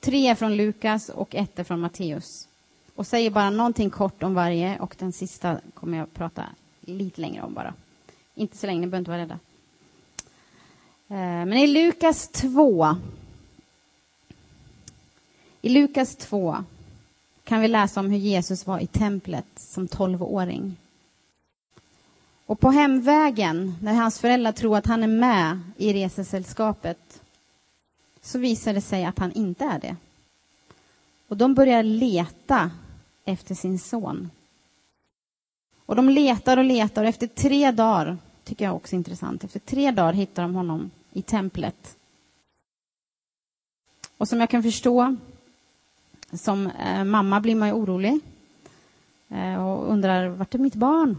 tre 0.00 0.28
är 0.28 0.34
från 0.34 0.56
Lukas 0.56 1.08
och 1.08 1.34
ett 1.34 1.58
är 1.58 1.64
från 1.64 1.80
Matteus. 1.80 2.48
Och 2.94 3.06
säger 3.06 3.30
bara 3.30 3.50
någonting 3.50 3.90
kort 3.90 4.22
om 4.22 4.34
varje 4.34 4.78
och 4.78 4.96
den 4.98 5.12
sista 5.12 5.60
kommer 5.74 5.98
jag 5.98 6.14
prata 6.14 6.44
lite 6.82 7.20
längre 7.20 7.42
om 7.42 7.54
bara. 7.54 7.74
Inte 8.34 8.56
så 8.56 8.66
länge, 8.66 8.80
ni 8.80 8.86
behöver 8.86 8.98
inte 8.98 9.10
vara 9.10 9.20
rädda. 9.20 9.38
Eh, 11.08 11.46
men 11.46 11.52
i 11.52 11.66
Lukas 11.66 12.28
2 12.28 12.96
i 15.64 15.68
Lukas 15.68 16.16
2 16.16 16.64
kan 17.44 17.60
vi 17.60 17.68
läsa 17.68 18.00
om 18.00 18.10
hur 18.10 18.18
Jesus 18.18 18.66
var 18.66 18.78
i 18.80 18.86
templet 18.86 19.46
som 19.56 19.88
tolvåring. 19.88 20.76
Och 22.46 22.60
på 22.60 22.70
hemvägen, 22.70 23.74
när 23.80 23.94
hans 23.94 24.20
föräldrar 24.20 24.52
tror 24.52 24.76
att 24.76 24.86
han 24.86 25.02
är 25.02 25.06
med 25.06 25.60
i 25.76 25.92
resesällskapet, 25.92 27.22
så 28.20 28.38
visar 28.38 28.74
det 28.74 28.80
sig 28.80 29.04
att 29.04 29.18
han 29.18 29.32
inte 29.32 29.64
är 29.64 29.78
det. 29.78 29.96
Och 31.28 31.36
de 31.36 31.54
börjar 31.54 31.82
leta 31.82 32.70
efter 33.24 33.54
sin 33.54 33.78
son. 33.78 34.30
Och 35.92 35.96
de 35.96 36.08
letar 36.08 36.56
och 36.56 36.64
letar 36.64 37.02
och 37.02 37.08
efter 37.08 37.26
tre 37.26 37.70
dagar, 37.70 38.18
tycker 38.44 38.64
jag 38.64 38.76
också 38.76 38.94
är 38.94 38.98
intressant, 38.98 39.44
efter 39.44 39.60
tre 39.60 39.90
dagar 39.90 40.12
hittar 40.12 40.42
de 40.42 40.54
honom 40.54 40.90
i 41.12 41.22
templet. 41.22 41.96
Och 44.16 44.28
som 44.28 44.40
jag 44.40 44.50
kan 44.50 44.62
förstå, 44.62 45.16
som 46.32 46.66
eh, 46.66 47.04
mamma 47.04 47.40
blir 47.40 47.54
man 47.54 47.68
ju 47.68 47.74
orolig 47.74 48.20
eh, 49.28 49.66
och 49.66 49.92
undrar 49.92 50.28
vart 50.28 50.54
är 50.54 50.58
mitt 50.58 50.74
barn? 50.74 51.16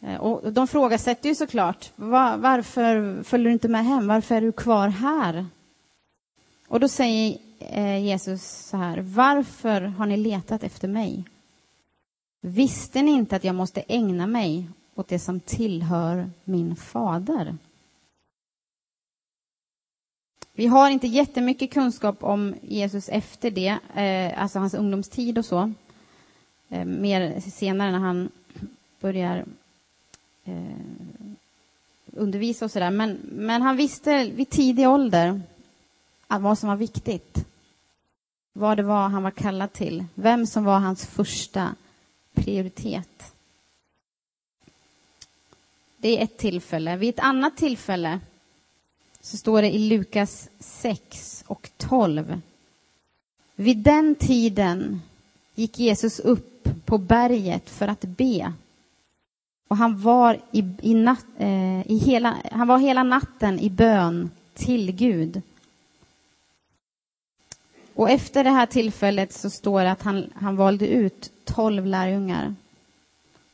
Eh, 0.00 0.16
och 0.16 0.52
de 0.52 0.68
frågasätter 0.68 1.28
ju 1.28 1.34
såklart, 1.34 1.92
va, 1.96 2.36
varför 2.36 3.22
följer 3.22 3.46
du 3.46 3.52
inte 3.52 3.68
med 3.68 3.84
hem? 3.84 4.06
Varför 4.06 4.34
är 4.34 4.40
du 4.40 4.52
kvar 4.52 4.88
här? 4.88 5.46
Och 6.68 6.80
då 6.80 6.88
säger 6.88 7.38
eh, 7.58 8.04
Jesus 8.04 8.68
så 8.68 8.76
här, 8.76 8.98
varför 8.98 9.80
har 9.80 10.06
ni 10.06 10.16
letat 10.16 10.62
efter 10.62 10.88
mig? 10.88 11.24
Visste 12.40 13.02
ni 13.02 13.10
inte 13.10 13.36
att 13.36 13.44
jag 13.44 13.54
måste 13.54 13.84
ägna 13.88 14.26
mig 14.26 14.68
åt 14.94 15.08
det 15.08 15.18
som 15.18 15.40
tillhör 15.40 16.30
min 16.44 16.76
fader? 16.76 17.56
Vi 20.52 20.66
har 20.66 20.90
inte 20.90 21.06
jättemycket 21.06 21.72
kunskap 21.72 22.24
om 22.24 22.54
Jesus 22.62 23.08
efter 23.08 23.50
det, 23.50 23.78
eh, 23.94 24.42
alltså 24.42 24.58
hans 24.58 24.74
ungdomstid 24.74 25.38
och 25.38 25.44
så. 25.44 25.72
Eh, 26.68 26.84
mer 26.84 27.40
senare 27.40 27.90
när 27.90 27.98
han 27.98 28.28
börjar 29.00 29.44
eh, 30.44 30.54
undervisa 32.12 32.64
och 32.64 32.70
sådär. 32.70 32.90
Men, 32.90 33.18
men 33.32 33.62
han 33.62 33.76
visste 33.76 34.24
vid 34.24 34.50
tidig 34.50 34.88
ålder 34.88 35.40
vad 36.28 36.58
som 36.58 36.68
var 36.68 36.76
viktigt. 36.76 37.46
Vad 38.52 38.76
det 38.76 38.82
var 38.82 39.08
han 39.08 39.22
var 39.22 39.30
kallad 39.30 39.72
till. 39.72 40.04
Vem 40.14 40.46
som 40.46 40.64
var 40.64 40.78
hans 40.78 41.06
första 41.06 41.74
prioritet. 42.44 43.34
Det 45.96 46.18
är 46.18 46.24
ett 46.24 46.38
tillfälle. 46.38 46.96
Vid 46.96 47.08
ett 47.08 47.20
annat 47.20 47.56
tillfälle 47.56 48.20
så 49.20 49.36
står 49.36 49.62
det 49.62 49.70
i 49.70 49.78
Lukas 49.78 50.48
6 50.58 51.44
och 51.46 51.70
12. 51.76 52.40
Vid 53.54 53.76
den 53.78 54.14
tiden 54.14 55.02
gick 55.54 55.78
Jesus 55.78 56.18
upp 56.18 56.68
på 56.84 56.98
berget 56.98 57.70
för 57.70 57.88
att 57.88 58.00
be. 58.00 58.52
Och 59.68 59.76
han 59.76 60.00
var, 60.00 60.40
i, 60.52 60.64
i 60.82 60.94
nat, 60.94 61.24
eh, 61.38 61.90
i 61.90 61.98
hela, 62.04 62.36
han 62.52 62.68
var 62.68 62.78
hela 62.78 63.02
natten 63.02 63.60
i 63.60 63.70
bön 63.70 64.30
till 64.54 64.92
Gud. 64.92 65.42
Och 68.00 68.10
efter 68.10 68.44
det 68.44 68.50
här 68.50 68.66
tillfället 68.66 69.32
så 69.32 69.50
står 69.50 69.82
det 69.82 69.90
att 69.90 70.02
han, 70.02 70.32
han 70.34 70.56
valde 70.56 70.88
ut 70.88 71.32
tolv 71.44 71.86
lärjungar. 71.86 72.54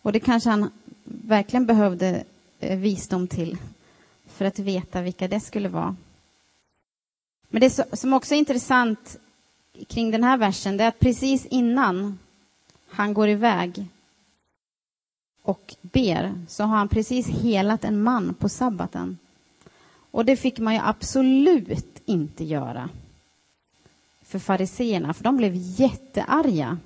Och 0.03 0.13
det 0.13 0.21
kanske 0.21 0.51
han 0.51 0.71
verkligen 1.05 1.67
behövde 1.67 2.25
eh, 2.61 2.79
visdom 2.79 3.29
till 3.29 3.59
för 4.27 4.45
att 4.45 4.59
veta 4.59 5.03
vilka 5.03 5.29
det 5.29 5.41
skulle 5.41 5.69
vara. 5.69 5.97
Men 7.49 7.61
det 7.61 7.71
som 7.93 8.13
också 8.13 8.35
är 8.35 8.39
intressant 8.39 9.17
kring 9.89 10.11
den 10.11 10.25
här 10.25 10.37
versen, 10.37 10.77
det 10.77 10.85
är 10.85 10.89
att 10.89 10.99
precis 10.99 11.47
innan 11.47 12.19
han 12.89 13.15
går 13.15 13.29
iväg 13.29 13.87
och 15.43 15.75
ber, 15.83 16.35
så 16.49 16.65
har 16.65 16.77
han 16.77 16.89
precis 16.89 17.29
helat 17.29 17.85
en 17.85 18.03
man 18.03 18.35
på 18.35 18.49
sabbaten. 18.49 19.19
Och 20.11 20.25
det 20.25 20.37
fick 20.37 20.59
man 20.59 20.75
ju 20.75 20.81
absolut 20.85 22.03
inte 22.05 22.45
göra 22.45 22.89
för 24.41 24.45
fariseerna, 24.45 25.15
för 25.15 25.25
de 25.25 25.37
blev 25.37 25.53
jättearga. 25.55 26.79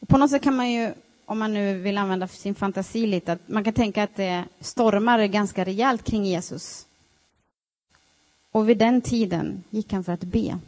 Och 0.00 0.08
på 0.08 0.18
något 0.18 0.30
sätt 0.30 0.42
kan 0.42 0.56
man 0.56 0.72
ju 0.72 0.94
om 1.24 1.38
man 1.38 1.54
nu 1.54 1.78
vill 1.78 1.98
använda 1.98 2.28
sin 2.28 2.54
fantasi 2.54 3.06
lite, 3.06 3.32
att 3.32 3.48
man 3.48 3.64
kan 3.64 3.72
tänka 3.72 4.02
att 4.02 4.16
det 4.16 4.44
stormar 4.60 5.26
ganska 5.26 5.64
rejält 5.64 6.02
kring 6.04 6.24
Jesus. 6.24 6.86
Och 8.50 8.68
vid 8.68 8.78
den 8.78 9.00
tiden 9.00 9.64
gick 9.70 9.92
han 9.92 10.04
för 10.04 10.12
att 10.12 10.24
be. 10.24 10.58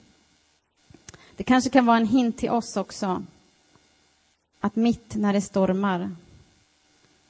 Det 1.37 1.45
kanske 1.45 1.71
kan 1.71 1.87
vara 1.87 1.97
en 1.97 2.07
hint 2.07 2.39
till 2.39 2.51
oss 2.51 2.77
också, 2.77 3.25
att 4.61 4.77
mitt 4.77 5.15
när 5.15 5.33
det 5.33 5.41
stormar 5.41 6.11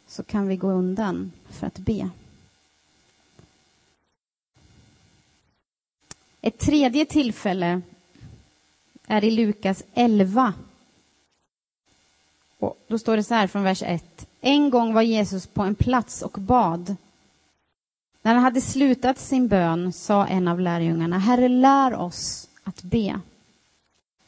så 0.07 0.23
kan 0.23 0.49
vi 0.49 0.57
gå 0.57 0.71
undan 0.71 1.33
för 1.51 1.67
att 1.67 1.79
be. 1.79 2.11
Ett 6.47 6.59
tredje 6.59 7.07
tillfälle 7.07 7.81
är 9.07 9.25
i 9.25 9.31
Lukas 9.31 9.85
11 9.95 10.55
och 12.59 12.79
då 12.89 12.99
står 12.99 13.17
det 13.17 13.23
så 13.23 13.35
här 13.35 13.47
från 13.47 13.63
vers 13.63 13.83
1. 13.83 14.27
En 14.41 14.71
gång 14.71 14.95
var 14.95 15.03
Jesus 15.03 15.47
på 15.47 15.63
en 15.63 15.75
plats 15.75 16.23
och 16.23 16.33
bad. 16.41 16.97
När 18.23 18.35
han 18.35 18.43
hade 18.43 18.61
slutat 18.61 19.19
sin 19.19 19.49
bön 19.49 19.93
sa 19.93 20.27
en 20.27 20.49
av 20.49 20.61
lärjungarna, 20.61 21.19
Herre, 21.19 21.49
lär 21.49 21.95
oss 21.95 22.49
att 22.65 22.83
be. 22.83 23.21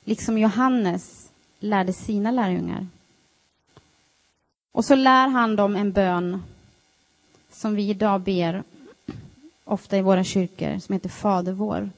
Liksom 0.05 0.39
Johannes 0.39 1.31
lärde 1.59 1.93
sina 1.93 2.31
lärjungar. 2.31 2.87
Och 4.73 4.85
så 4.85 4.95
lär 4.95 5.29
han 5.29 5.57
dem 5.57 5.77
en 5.77 5.93
bön 5.93 6.43
som 7.51 7.75
vi 7.75 7.91
idag 7.91 8.21
ber 8.21 8.63
ofta 9.65 9.97
i 9.97 10.03
våra 10.03 10.25
kyrkor, 10.25 10.79
som 10.79 10.93
heter 10.93 11.09
Fader 11.09 11.53
vår. 11.53 11.91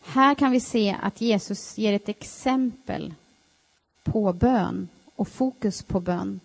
Här 0.00 0.34
kan 0.34 0.50
vi 0.50 0.60
se 0.60 0.96
att 1.02 1.20
Jesus 1.20 1.78
ger 1.78 1.92
ett 1.92 2.08
exempel 2.08 3.14
på 4.02 4.32
bön 4.32 4.88
och 5.16 5.28
fokus 5.28 5.82
på 5.82 6.00
bön. 6.00 6.40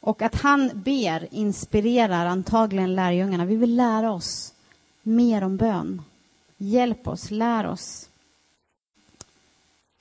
Och 0.00 0.22
att 0.22 0.34
han 0.34 0.70
ber 0.74 1.34
inspirerar 1.34 2.26
antagligen 2.26 2.94
lärjungarna. 2.94 3.44
Vi 3.44 3.56
vill 3.56 3.76
lära 3.76 4.12
oss 4.12 4.54
mer 5.02 5.44
om 5.44 5.56
bön. 5.56 6.02
Hjälp 6.56 7.08
oss, 7.08 7.30
lär 7.30 7.66
oss. 7.66 8.08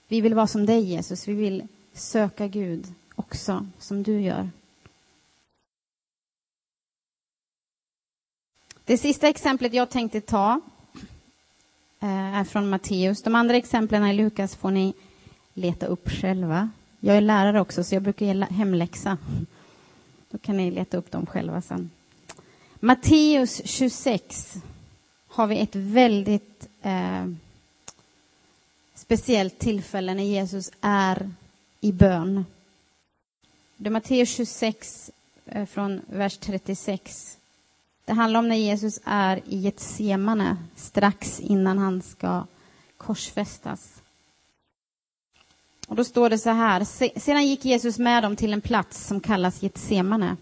Vi 0.08 0.22
vill 0.22 0.34
vara 0.34 0.48
som 0.48 0.66
dig, 0.66 0.82
Jesus. 0.82 1.28
Vi 1.28 1.34
vill 1.34 1.68
söka 1.94 2.48
Gud 2.48 2.94
också, 3.16 3.68
som 3.80 4.04
du 4.04 4.22
gör. 4.22 4.50
Det 8.84 8.98
sista 8.98 9.28
exemplet 9.28 9.74
jag 9.74 9.90
tänkte 9.90 10.22
ta 10.22 10.62
Eh, 12.00 12.36
är 12.40 12.44
från 12.44 12.70
Matteus. 12.70 13.22
De 13.22 13.36
andra 13.36 13.56
exemplen 13.56 14.08
i 14.08 14.14
Lukas 14.14 14.56
får 14.56 14.72
ni 14.72 14.94
leta 15.54 15.86
upp 15.86 16.10
själva. 16.10 16.70
Jag 17.00 17.18
är 17.18 17.22
lärare 17.22 17.62
också, 17.62 17.84
så 17.84 17.96
jag 17.96 18.04
brukar 18.04 18.26
ge 18.26 18.46
hemläxa. 18.46 19.18
Då 20.30 20.38
kan 20.38 20.58
ni 20.58 20.72
leta 20.72 20.98
upp 20.98 21.12
dem 21.12 21.26
själva 21.26 21.62
sen. 21.62 21.90
Matteus 22.80 23.62
26 23.66 24.54
har 25.28 25.48
vi 25.48 25.60
ett 25.60 25.76
väldigt 25.76 26.68
eh, 26.82 27.26
speciellt 28.96 29.60
tillfälle 29.60 30.14
när 30.14 30.24
Jesus 30.24 30.72
är 30.82 31.32
i 31.82 31.92
bön. 31.92 32.46
Det 33.78 33.90
är 33.90 33.92
Matteus 33.92 34.30
26 34.30 35.12
eh, 35.46 35.66
från 35.66 36.02
vers 36.08 36.38
36. 36.38 37.38
Det 38.06 38.14
handlar 38.14 38.40
om 38.40 38.48
när 38.48 38.56
Jesus 38.56 39.00
är 39.04 39.42
i 39.46 39.58
Getsemane 39.58 40.58
strax 40.76 41.40
innan 41.40 41.78
han 41.78 42.02
ska 42.02 42.46
korsfästas. 42.98 44.02
Och 45.88 45.96
då 45.96 46.04
står 46.04 46.30
det 46.30 46.38
så 46.38 46.50
här. 46.50 46.84
Sedan 47.20 47.48
gick 47.48 47.66
Jesus 47.66 48.00
med 48.00 48.24
dem 48.24 48.36
till 48.36 48.54
en 48.54 48.62
plats 48.62 49.08
som 49.08 49.20
kallas 49.20 49.64
Getsemane. 49.64 50.38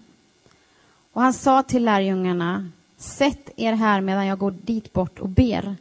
Och 1.13 1.21
han 1.21 1.33
sa 1.33 1.63
till 1.63 1.83
lärjungarna, 1.83 2.69
sätt 2.97 3.49
er 3.55 3.73
här 3.73 4.01
medan 4.01 4.25
jag 4.25 4.39
går 4.39 4.51
dit 4.51 4.93
bort 4.93 5.19
och 5.19 5.29
ber. 5.29 5.75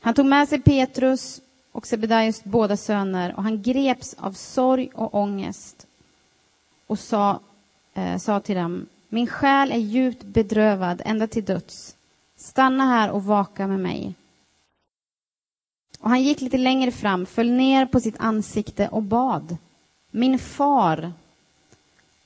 Han 0.00 0.14
tog 0.14 0.26
med 0.26 0.48
sig 0.48 0.60
Petrus 0.60 1.40
och 1.72 1.86
Sebedaios 1.86 2.44
båda 2.44 2.76
söner 2.76 3.34
och 3.36 3.42
han 3.42 3.62
greps 3.62 4.14
av 4.14 4.32
sorg 4.32 4.90
och 4.94 5.14
ångest 5.14 5.86
och 6.86 6.98
sa, 6.98 7.40
eh, 7.94 8.18
sa 8.18 8.40
till 8.40 8.56
dem, 8.56 8.86
min 9.12 9.26
själ 9.26 9.72
är 9.72 9.76
djupt 9.76 10.22
bedrövad 10.22 11.02
ända 11.04 11.26
till 11.26 11.44
döds. 11.44 11.96
Stanna 12.36 12.84
här 12.84 13.10
och 13.10 13.24
vaka 13.24 13.66
med 13.66 13.80
mig. 13.80 14.14
Och 16.00 16.10
han 16.10 16.22
gick 16.22 16.40
lite 16.40 16.58
längre 16.58 16.90
fram, 16.90 17.26
föll 17.26 17.50
ner 17.50 17.86
på 17.86 18.00
sitt 18.00 18.16
ansikte 18.18 18.88
och 18.88 19.02
bad. 19.02 19.56
Min 20.10 20.38
far, 20.38 21.12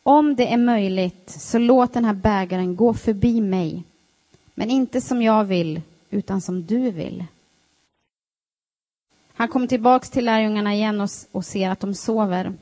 om 0.03 0.37
det 0.37 0.53
är 0.53 0.57
möjligt, 0.57 1.31
så 1.31 1.59
låt 1.59 1.93
den 1.93 2.05
här 2.05 2.15
bägaren 2.15 2.77
gå 2.77 2.95
förbi 2.95 3.41
mig. 3.41 3.85
Men 4.55 4.71
inte 4.71 5.01
som 5.01 5.23
jag 5.23 5.45
vill, 5.45 5.83
utan 6.11 6.41
som 6.41 6.67
du 6.67 6.91
vill. 6.91 7.25
Han 9.35 9.49
kommer 9.49 9.67
tillbaks 9.67 10.11
till 10.11 10.25
lärjungarna 10.25 10.75
igen 10.75 11.01
och, 11.01 11.11
och 11.33 11.45
ser 11.45 11.71
att 11.71 11.81
de 11.81 11.95
sover. 11.95 12.55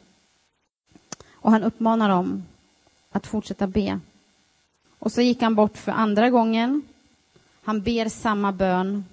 Och 1.33 1.50
han 1.50 1.62
uppmanar 1.62 2.09
dem 2.09 2.45
att 3.11 3.26
fortsätta 3.26 3.67
be. 3.67 4.00
Och 5.02 5.12
så 5.12 5.23
gick 5.23 5.42
han 5.42 5.54
bort 5.54 5.76
för 5.76 5.92
andra 5.92 6.30
gången. 6.30 6.82
Han 7.62 7.82
ber 7.82 8.09
samma 8.09 8.52
bön. 8.52 9.04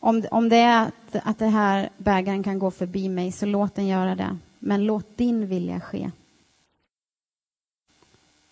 Om, 0.00 0.24
om 0.30 0.48
det 0.48 0.56
är 0.56 0.82
att, 0.86 1.16
att 1.24 1.38
det 1.38 1.46
här 1.46 1.88
bägaren 1.96 2.42
kan 2.42 2.58
gå 2.58 2.70
förbi 2.70 3.08
mig, 3.08 3.32
så 3.32 3.46
låt 3.46 3.74
den 3.74 3.86
göra 3.86 4.14
det. 4.14 4.38
Men 4.58 4.84
låt 4.84 5.16
din 5.16 5.46
vilja 5.46 5.80
ske. 5.80 6.10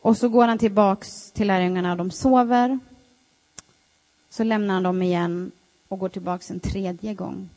Och 0.01 0.17
så 0.17 0.29
går 0.29 0.49
han 0.49 0.59
tillbaks 0.59 1.33
till 1.33 1.47
lärjungarna 1.47 1.93
och 1.93 1.99
de 1.99 2.11
sover. 2.11 2.79
Så 4.29 4.45
lämnar 4.45 4.75
han 4.75 4.83
dem 4.83 5.03
igen 5.03 5.51
och 5.89 5.99
går 5.99 6.09
tillbaks 6.09 6.51
en 6.51 6.61
tredje 6.61 7.15
gång 7.15 7.49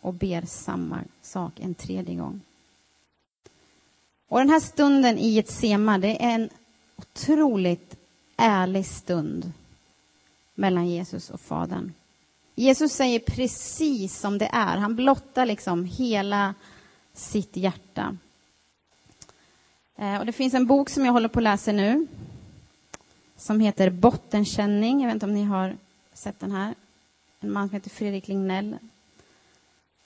och 0.00 0.14
ber 0.14 0.42
samma 0.46 0.98
sak 1.22 1.52
en 1.60 1.74
tredje 1.74 2.14
gång. 2.14 2.40
Och 4.28 4.38
den 4.38 4.50
här 4.50 4.60
stunden 4.60 5.18
i 5.18 5.38
ett 5.38 5.50
sema, 5.50 5.98
det 5.98 6.24
är 6.24 6.34
en 6.34 6.48
otroligt 7.02 7.96
ärlig 8.36 8.86
stund 8.86 9.52
mellan 10.54 10.88
Jesus 10.88 11.30
och 11.30 11.40
Fadern. 11.40 11.92
Jesus 12.54 12.92
säger 12.92 13.18
precis 13.18 14.18
som 14.18 14.38
det 14.38 14.50
är. 14.52 14.76
Han 14.76 14.96
blottar 14.96 15.46
liksom 15.46 15.84
hela 15.84 16.54
sitt 17.12 17.56
hjärta. 17.56 18.16
Eh, 19.96 20.18
och 20.18 20.26
det 20.26 20.32
finns 20.32 20.54
en 20.54 20.66
bok 20.66 20.90
som 20.90 21.04
jag 21.04 21.12
håller 21.12 21.28
på 21.28 21.38
att 21.38 21.42
läsa 21.42 21.72
nu 21.72 22.06
som 23.36 23.60
heter 23.60 23.90
Bottenkänning. 23.90 25.00
Jag 25.00 25.06
vet 25.06 25.14
inte 25.14 25.26
om 25.26 25.34
ni 25.34 25.44
har 25.44 25.76
sett 26.12 26.40
den 26.40 26.52
här. 26.52 26.74
En 27.40 27.52
man 27.52 27.68
som 27.68 27.74
heter 27.74 27.90
Fredrik 27.90 28.28
Lignell 28.28 28.76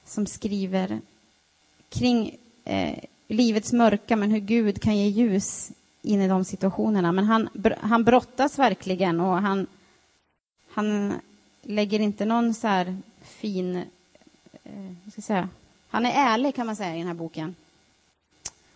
som 0.05 0.27
skriver 0.27 1.01
kring 1.88 2.37
eh, 2.64 2.99
livets 3.29 3.73
mörka, 3.73 4.16
men 4.16 4.31
hur 4.31 4.40
Gud 4.40 4.83
kan 4.83 4.97
ge 4.97 5.09
ljus 5.09 5.73
in 6.07 6.23
i 6.23 6.29
de 6.29 6.45
situationerna. 6.45 7.12
Men 7.12 7.25
han, 7.25 7.49
han 7.81 8.05
brottas 8.05 8.59
verkligen 8.59 9.21
och 9.21 9.37
han, 9.37 9.66
han 10.71 11.14
lägger 11.62 12.01
inte 12.01 12.25
någon 12.25 12.55
så 12.55 12.66
här 12.66 12.97
fin... 13.23 13.77
Eh, 14.64 15.11
ska 15.12 15.23
säga, 15.23 15.49
han 15.88 16.07
är 16.07 16.12
ärlig, 16.12 16.55
kan 16.55 16.66
man 16.66 16.77
säga, 16.77 16.95
i 16.95 16.99
den 16.99 17.07
här 17.07 17.14
boken. 17.14 17.55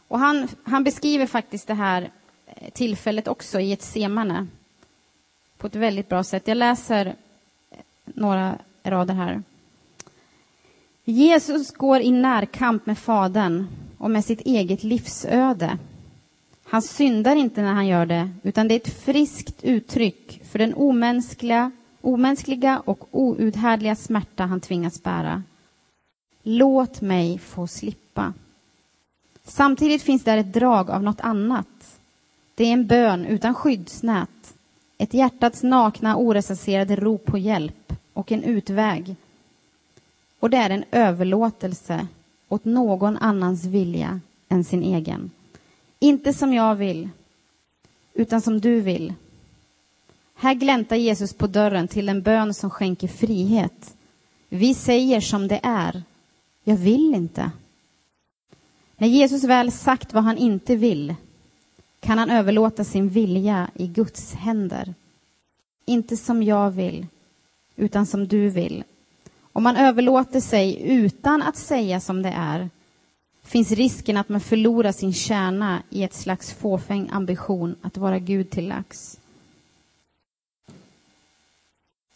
Och 0.08 0.18
han, 0.18 0.48
han 0.64 0.84
beskriver 0.84 1.26
faktiskt 1.26 1.66
det 1.66 1.74
här 1.74 2.10
eh, 2.46 2.70
tillfället 2.70 3.28
också 3.28 3.60
i 3.60 3.72
ett 3.72 3.82
semane 3.82 4.46
på 5.58 5.66
ett 5.66 5.74
väldigt 5.74 6.08
bra 6.08 6.24
sätt. 6.24 6.48
Jag 6.48 6.56
läser 6.56 7.06
eh, 7.06 7.78
några 8.04 8.58
rader 8.82 9.14
här. 9.14 9.42
Jesus 11.04 11.70
går 11.70 12.00
i 12.00 12.10
närkamp 12.10 12.86
med 12.86 12.98
Fadern 12.98 13.66
och 13.98 14.10
med 14.10 14.24
sitt 14.24 14.40
eget 14.40 14.84
livsöde. 14.84 15.78
Han 16.70 16.82
syndar 16.82 17.36
inte 17.36 17.62
när 17.62 17.72
han 17.72 17.86
gör 17.86 18.06
det, 18.06 18.30
utan 18.42 18.68
det 18.68 18.74
är 18.74 18.76
ett 18.76 19.02
friskt 19.04 19.64
uttryck 19.64 20.42
för 20.44 20.58
den 20.58 20.74
omänskliga, 20.74 21.70
omänskliga 22.00 22.82
och 22.84 23.08
outhärdliga 23.10 23.96
smärta 23.96 24.44
han 24.44 24.60
tvingas 24.60 25.02
bära. 25.02 25.42
Låt 26.42 27.00
mig 27.00 27.38
få 27.38 27.66
slippa. 27.66 28.32
Samtidigt 29.44 30.02
finns 30.02 30.24
där 30.24 30.36
ett 30.36 30.52
drag 30.52 30.90
av 30.90 31.02
något 31.02 31.20
annat. 31.20 32.00
Det 32.54 32.64
är 32.64 32.72
en 32.72 32.86
bön 32.86 33.26
utan 33.26 33.54
skyddsnät, 33.54 34.54
ett 34.98 35.14
hjärtats 35.14 35.62
nakna, 35.62 36.16
orecenserade 36.16 36.96
rop 36.96 37.24
på 37.24 37.38
hjälp 37.38 37.92
och 38.12 38.32
en 38.32 38.42
utväg 38.42 39.16
och 40.40 40.50
det 40.50 40.56
är 40.56 40.70
en 40.70 40.84
överlåtelse 40.90 42.06
åt 42.48 42.64
någon 42.64 43.16
annans 43.16 43.64
vilja 43.64 44.20
än 44.48 44.64
sin 44.64 44.82
egen. 44.82 45.30
Inte 46.02 46.32
som 46.32 46.54
jag 46.54 46.74
vill, 46.74 47.08
utan 48.14 48.40
som 48.40 48.60
du 48.60 48.80
vill. 48.80 49.14
Här 50.34 50.54
gläntar 50.54 50.96
Jesus 50.96 51.32
på 51.32 51.46
dörren 51.46 51.88
till 51.88 52.08
en 52.08 52.22
bön 52.22 52.54
som 52.54 52.70
skänker 52.70 53.08
frihet. 53.08 53.96
Vi 54.48 54.74
säger 54.74 55.20
som 55.20 55.48
det 55.48 55.60
är. 55.62 56.02
Jag 56.64 56.76
vill 56.76 57.14
inte. 57.14 57.50
När 58.96 59.08
Jesus 59.08 59.44
väl 59.44 59.72
sagt 59.72 60.12
vad 60.12 60.24
han 60.24 60.38
inte 60.38 60.76
vill 60.76 61.14
kan 62.00 62.18
han 62.18 62.30
överlåta 62.30 62.84
sin 62.84 63.08
vilja 63.08 63.70
i 63.74 63.86
Guds 63.86 64.32
händer. 64.34 64.94
Inte 65.84 66.16
som 66.16 66.42
jag 66.42 66.70
vill, 66.70 67.06
utan 67.76 68.06
som 68.06 68.28
du 68.28 68.48
vill. 68.48 68.84
Om 69.52 69.62
man 69.62 69.76
överlåter 69.76 70.40
sig 70.40 70.82
utan 70.82 71.42
att 71.42 71.56
säga 71.56 72.00
som 72.00 72.22
det 72.22 72.34
är 72.36 72.70
finns 73.50 73.72
risken 73.72 74.16
att 74.16 74.28
man 74.28 74.40
förlorar 74.40 74.92
sin 74.92 75.12
kärna 75.12 75.82
i 75.90 76.02
ett 76.02 76.14
slags 76.14 76.54
fåfäng 76.54 77.08
ambition 77.12 77.76
att 77.82 77.96
vara 77.96 78.18
Gud 78.18 78.50
till 78.50 78.68
lags. 78.68 79.20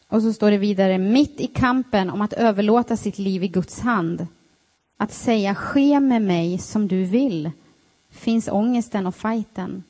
Och 0.08 0.22
så 0.22 0.32
står 0.32 0.50
det 0.50 0.58
vidare, 0.58 0.98
mitt 0.98 1.40
i 1.40 1.46
kampen 1.46 2.10
om 2.10 2.20
att 2.20 2.32
överlåta 2.32 2.96
sitt 2.96 3.18
liv 3.18 3.44
i 3.44 3.48
Guds 3.48 3.80
hand, 3.80 4.26
att 4.96 5.12
säga 5.12 5.54
ske 5.54 6.00
med 6.00 6.22
mig 6.22 6.58
som 6.58 6.88
du 6.88 7.04
vill, 7.04 7.50
finns 8.10 8.48
ångesten 8.48 9.06
och 9.06 9.14
fighten. 9.14 9.84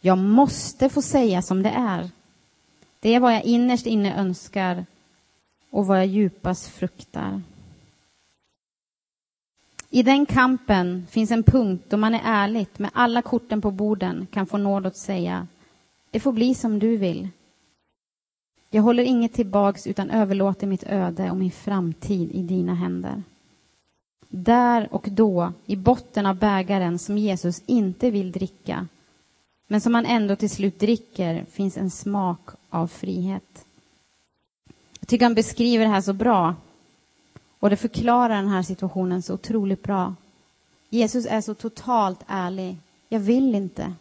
Jag 0.00 0.18
måste 0.18 0.88
få 0.88 1.02
säga 1.02 1.42
som 1.42 1.62
det 1.62 1.70
är. 1.70 2.10
Det 3.00 3.14
är 3.14 3.20
vad 3.20 3.34
jag 3.34 3.44
innerst 3.44 3.86
inne 3.86 4.16
önskar 4.16 4.86
och 5.70 5.86
vad 5.86 5.98
jag 5.98 6.06
djupast 6.06 6.68
fruktar. 6.68 7.42
I 9.90 10.02
den 10.02 10.26
kampen 10.26 11.06
finns 11.10 11.30
en 11.30 11.42
punkt 11.42 11.84
då 11.88 11.96
man 11.96 12.14
är 12.14 12.20
ärligt 12.24 12.78
med 12.78 12.90
alla 12.94 13.22
korten 13.22 13.60
på 13.60 13.70
borden 13.70 14.26
kan 14.30 14.46
få 14.46 14.58
nåd 14.58 14.86
att 14.86 14.96
säga 14.96 15.46
det 16.10 16.20
får 16.20 16.32
bli 16.32 16.54
som 16.54 16.78
du 16.78 16.96
vill. 16.96 17.28
Jag 18.70 18.82
håller 18.82 19.02
inget 19.02 19.32
tillbaks 19.32 19.86
utan 19.86 20.10
överlåter 20.10 20.66
mitt 20.66 20.84
öde 20.86 21.30
och 21.30 21.36
min 21.36 21.50
framtid 21.50 22.30
i 22.32 22.42
dina 22.42 22.74
händer. 22.74 23.22
Där 24.28 24.88
och 24.94 25.08
då, 25.10 25.52
i 25.66 25.76
botten 25.76 26.26
av 26.26 26.36
bägaren 26.36 26.98
som 26.98 27.18
Jesus 27.18 27.62
inte 27.66 28.10
vill 28.10 28.32
dricka 28.32 28.86
men 29.66 29.80
som 29.80 29.94
han 29.94 30.06
ändå 30.06 30.36
till 30.36 30.50
slut 30.50 30.80
dricker, 30.80 31.44
finns 31.44 31.76
en 31.76 31.90
smak 31.90 32.50
av 32.70 32.86
frihet 32.86 33.66
Jag 35.00 35.08
tycker 35.08 35.24
han 35.24 35.34
beskriver 35.34 35.84
det 35.84 35.90
här 35.90 36.00
så 36.00 36.12
bra. 36.12 36.54
Och 37.60 37.70
det 37.70 37.76
förklarar 37.76 38.36
den 38.36 38.48
här 38.48 38.62
situationen 38.62 39.22
så 39.22 39.34
otroligt 39.34 39.82
bra. 39.82 40.14
Jesus 40.88 41.26
är 41.26 41.40
så 41.40 41.54
totalt 41.54 42.20
ärlig. 42.26 42.76
Jag 43.08 43.20
vill 43.20 43.54
inte. 43.54 43.94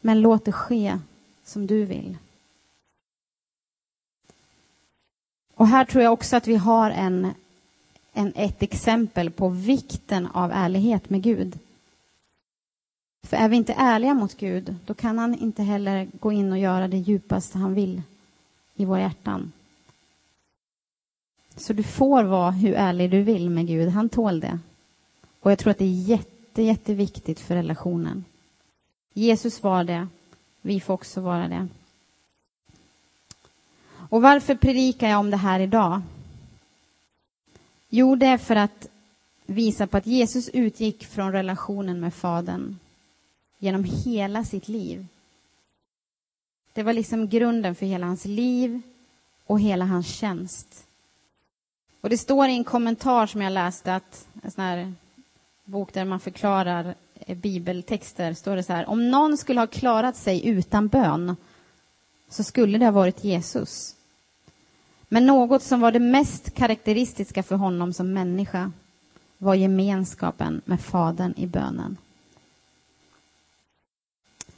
Men 0.00 0.20
låt 0.20 0.44
det 0.44 0.52
ske 0.52 0.98
som 1.44 1.66
du 1.66 1.84
vill. 1.84 2.16
Och 5.54 5.68
här 5.68 5.84
tror 5.84 6.04
jag 6.04 6.12
också 6.12 6.36
att 6.36 6.46
vi 6.46 6.56
har 6.56 6.90
en, 6.90 7.34
en, 8.12 8.32
ett 8.36 8.62
exempel 8.62 9.30
på 9.30 9.48
vikten 9.48 10.26
av 10.26 10.50
ärlighet 10.52 11.10
med 11.10 11.22
Gud. 11.22 11.58
För 13.22 13.36
är 13.36 13.48
vi 13.48 13.56
inte 13.56 13.72
ärliga 13.72 14.14
mot 14.14 14.36
Gud, 14.36 14.76
då 14.86 14.94
kan 14.94 15.18
han 15.18 15.34
inte 15.34 15.62
heller 15.62 16.08
gå 16.20 16.32
in 16.32 16.52
och 16.52 16.58
göra 16.58 16.88
det 16.88 16.96
djupaste 16.96 17.58
han 17.58 17.74
vill 17.74 18.02
i 18.74 18.84
våra 18.84 19.00
hjärtan. 19.00 19.52
Så 21.56 21.72
du 21.72 21.82
får 21.82 22.24
vara 22.24 22.50
hur 22.50 22.74
ärlig 22.74 23.10
du 23.10 23.22
vill 23.22 23.50
med 23.50 23.66
Gud, 23.66 23.88
han 23.88 24.08
tål 24.08 24.40
det. 24.40 24.58
Och 25.40 25.50
jag 25.50 25.58
tror 25.58 25.70
att 25.70 25.78
det 25.78 25.84
är 25.84 26.08
jätte, 26.08 26.62
jätteviktigt 26.62 27.40
för 27.40 27.54
relationen. 27.54 28.24
Jesus 29.12 29.62
var 29.62 29.84
det, 29.84 30.08
vi 30.62 30.80
får 30.80 30.94
också 30.94 31.20
vara 31.20 31.48
det. 31.48 31.68
Och 34.08 34.22
varför 34.22 34.54
predikar 34.54 35.08
jag 35.08 35.20
om 35.20 35.30
det 35.30 35.36
här 35.36 35.60
idag? 35.60 36.02
Jo, 37.88 38.16
det 38.16 38.26
är 38.26 38.38
för 38.38 38.56
att 38.56 38.88
visa 39.46 39.86
på 39.86 39.96
att 39.96 40.06
Jesus 40.06 40.48
utgick 40.48 41.06
från 41.06 41.32
relationen 41.32 42.00
med 42.00 42.14
Fadern 42.14 42.78
genom 43.58 43.84
hela 43.84 44.44
sitt 44.44 44.68
liv. 44.68 45.06
Det 46.72 46.82
var 46.82 46.92
liksom 46.92 47.28
grunden 47.28 47.74
för 47.74 47.86
hela 47.86 48.06
hans 48.06 48.24
liv 48.24 48.82
och 49.46 49.60
hela 49.60 49.84
hans 49.84 50.06
tjänst. 50.06 50.86
Och 52.04 52.10
det 52.10 52.18
står 52.18 52.48
i 52.48 52.52
en 52.52 52.64
kommentar 52.64 53.26
som 53.26 53.42
jag 53.42 53.52
läste, 53.52 53.94
att 53.94 54.28
en 54.42 54.50
sån 54.50 54.64
här 54.64 54.94
bok 55.64 55.92
där 55.92 56.04
man 56.04 56.20
förklarar 56.20 56.94
eh, 57.14 57.36
bibeltexter, 57.36 58.34
står 58.34 58.56
det 58.56 58.62
så 58.62 58.72
här, 58.72 58.88
om 58.88 59.10
någon 59.10 59.36
skulle 59.36 59.60
ha 59.60 59.66
klarat 59.66 60.16
sig 60.16 60.46
utan 60.48 60.88
bön 60.88 61.36
så 62.28 62.44
skulle 62.44 62.78
det 62.78 62.84
ha 62.84 62.92
varit 62.92 63.24
Jesus. 63.24 63.96
Men 65.08 65.26
något 65.26 65.62
som 65.62 65.80
var 65.80 65.92
det 65.92 65.98
mest 65.98 66.54
karaktäristiska 66.54 67.42
för 67.42 67.56
honom 67.56 67.92
som 67.92 68.12
människa 68.12 68.72
var 69.38 69.54
gemenskapen 69.54 70.62
med 70.64 70.80
Fadern 70.80 71.34
i 71.36 71.46
bönen. 71.46 71.96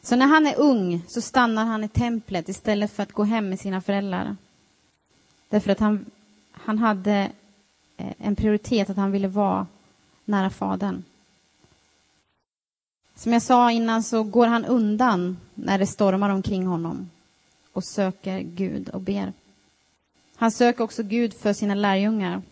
Så 0.03 0.17
när 0.17 0.27
han 0.27 0.47
är 0.47 0.59
ung 0.59 1.03
så 1.09 1.21
stannar 1.21 1.65
han 1.65 1.85
i 1.85 1.89
templet 1.89 2.49
istället 2.49 2.93
för 2.93 3.03
att 3.03 3.13
gå 3.13 3.25
hem 3.25 3.49
med 3.49 3.61
sina 3.61 3.81
föräldrar. 3.81 4.37
Därför 5.49 5.71
att 5.71 5.81
han, 5.81 6.05
han 6.57 6.79
hade 6.79 7.31
eh, 7.97 8.13
en 8.19 8.37
prioritet 8.37 8.91
att 8.91 8.97
han 8.97 9.13
ville 9.13 9.29
vara 9.29 9.67
nära 10.25 10.51
Fadern. 10.51 11.05
Som 13.15 13.33
jag 13.33 13.43
sa 13.43 13.71
innan 13.71 14.03
så 14.03 14.23
går 14.23 14.47
han 14.47 14.65
undan 14.65 15.37
när 15.55 15.79
det 15.79 15.87
stormar 15.87 16.31
omkring 16.31 16.67
honom 16.67 17.11
och 17.73 17.85
söker 17.85 18.41
Gud 18.41 18.89
och 18.89 19.01
ber. 19.01 19.33
Han 20.37 20.51
söker 20.51 20.85
också 20.85 21.03
Gud 21.03 21.35
för 21.35 21.53
sina 21.53 21.75
lärjungar. 21.75 22.43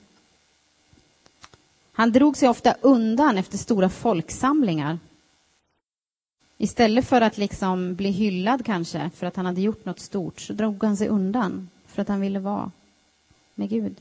Han 1.92 2.12
drog 2.12 2.36
sig 2.36 2.48
ofta 2.48 2.74
undan 2.80 3.38
efter 3.38 3.58
stora 3.58 3.88
folksamlingar. 3.88 4.98
Istället 6.58 7.08
för 7.08 7.20
att 7.20 7.38
liksom 7.38 7.94
bli 7.94 8.10
hyllad 8.10 8.64
kanske 8.64 9.10
för 9.14 9.26
att 9.26 9.36
han 9.36 9.46
hade 9.46 9.60
gjort 9.60 9.84
något 9.84 10.00
stort 10.00 10.40
så 10.40 10.52
drog 10.52 10.84
han 10.84 10.96
sig 10.96 11.08
undan 11.08 11.68
för 11.86 12.02
att 12.02 12.08
han 12.08 12.20
ville 12.20 12.38
vara 12.38 12.70
med 13.54 13.68
Gud. 13.68 14.00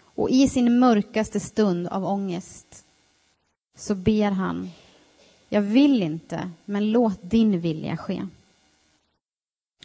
Och 0.00 0.30
i 0.30 0.48
sin 0.48 0.78
mörkaste 0.78 1.40
stund 1.40 1.86
av 1.86 2.04
ångest 2.04 2.84
så 3.74 3.94
ber 3.94 4.30
han 4.30 4.70
Jag 5.48 5.62
vill 5.62 6.02
inte, 6.02 6.50
men 6.64 6.90
låt 6.90 7.18
din 7.22 7.60
vilja 7.60 7.96
ske. 7.96 8.26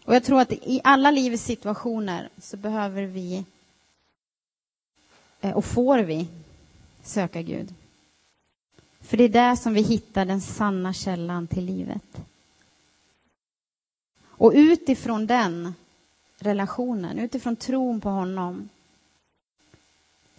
Och 0.05 0.15
jag 0.15 0.23
tror 0.23 0.41
att 0.41 0.51
i 0.51 0.81
alla 0.83 1.11
livets 1.11 1.43
situationer 1.43 2.29
så 2.37 2.57
behöver 2.57 3.03
vi 3.03 3.45
eh, 5.41 5.51
och 5.51 5.65
får 5.65 5.99
vi 5.99 6.27
söka 7.03 7.41
Gud. 7.41 7.73
För 8.99 9.17
det 9.17 9.23
är 9.23 9.29
där 9.29 9.55
som 9.55 9.73
vi 9.73 9.81
hittar 9.81 10.25
den 10.25 10.41
sanna 10.41 10.93
källan 10.93 11.47
till 11.47 11.65
livet. 11.65 12.21
Och 14.23 14.51
utifrån 14.55 15.27
den 15.27 15.73
relationen, 16.39 17.19
utifrån 17.19 17.55
tron 17.55 18.01
på 18.01 18.09
honom 18.09 18.69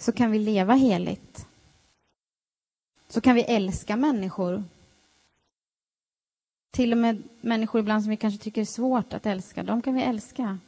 så 0.03 0.13
kan 0.13 0.31
vi 0.31 0.39
leva 0.39 0.75
heligt. 0.75 1.47
Så 3.09 3.21
kan 3.21 3.35
vi 3.35 3.43
älska 3.43 3.97
människor 3.97 4.65
till 6.71 6.93
och 6.93 6.99
med 6.99 7.23
människor 7.41 7.81
ibland 7.81 8.03
som 8.03 8.11
vi 8.11 8.17
kanske 8.17 8.45
tycker 8.45 8.61
är 8.61 8.65
svårt 8.65 9.13
att 9.13 9.27
älska, 9.27 9.63
de 9.63 9.83
kan 9.83 9.95
vi 9.95 10.03
älska. 10.03 10.59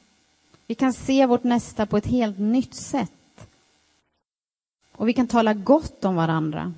Vi 0.67 0.75
kan 0.75 0.93
se 0.93 1.27
vårt 1.27 1.45
nästa 1.45 1.87
på 1.87 1.97
ett 1.97 2.07
helt 2.07 2.39
nytt 2.39 2.75
sätt. 2.75 3.49
Och 4.93 5.09
vi 5.09 5.13
kan 5.13 5.29
tala 5.29 5.55
gott 5.55 6.05
om 6.05 6.15
varandra. 6.15 6.75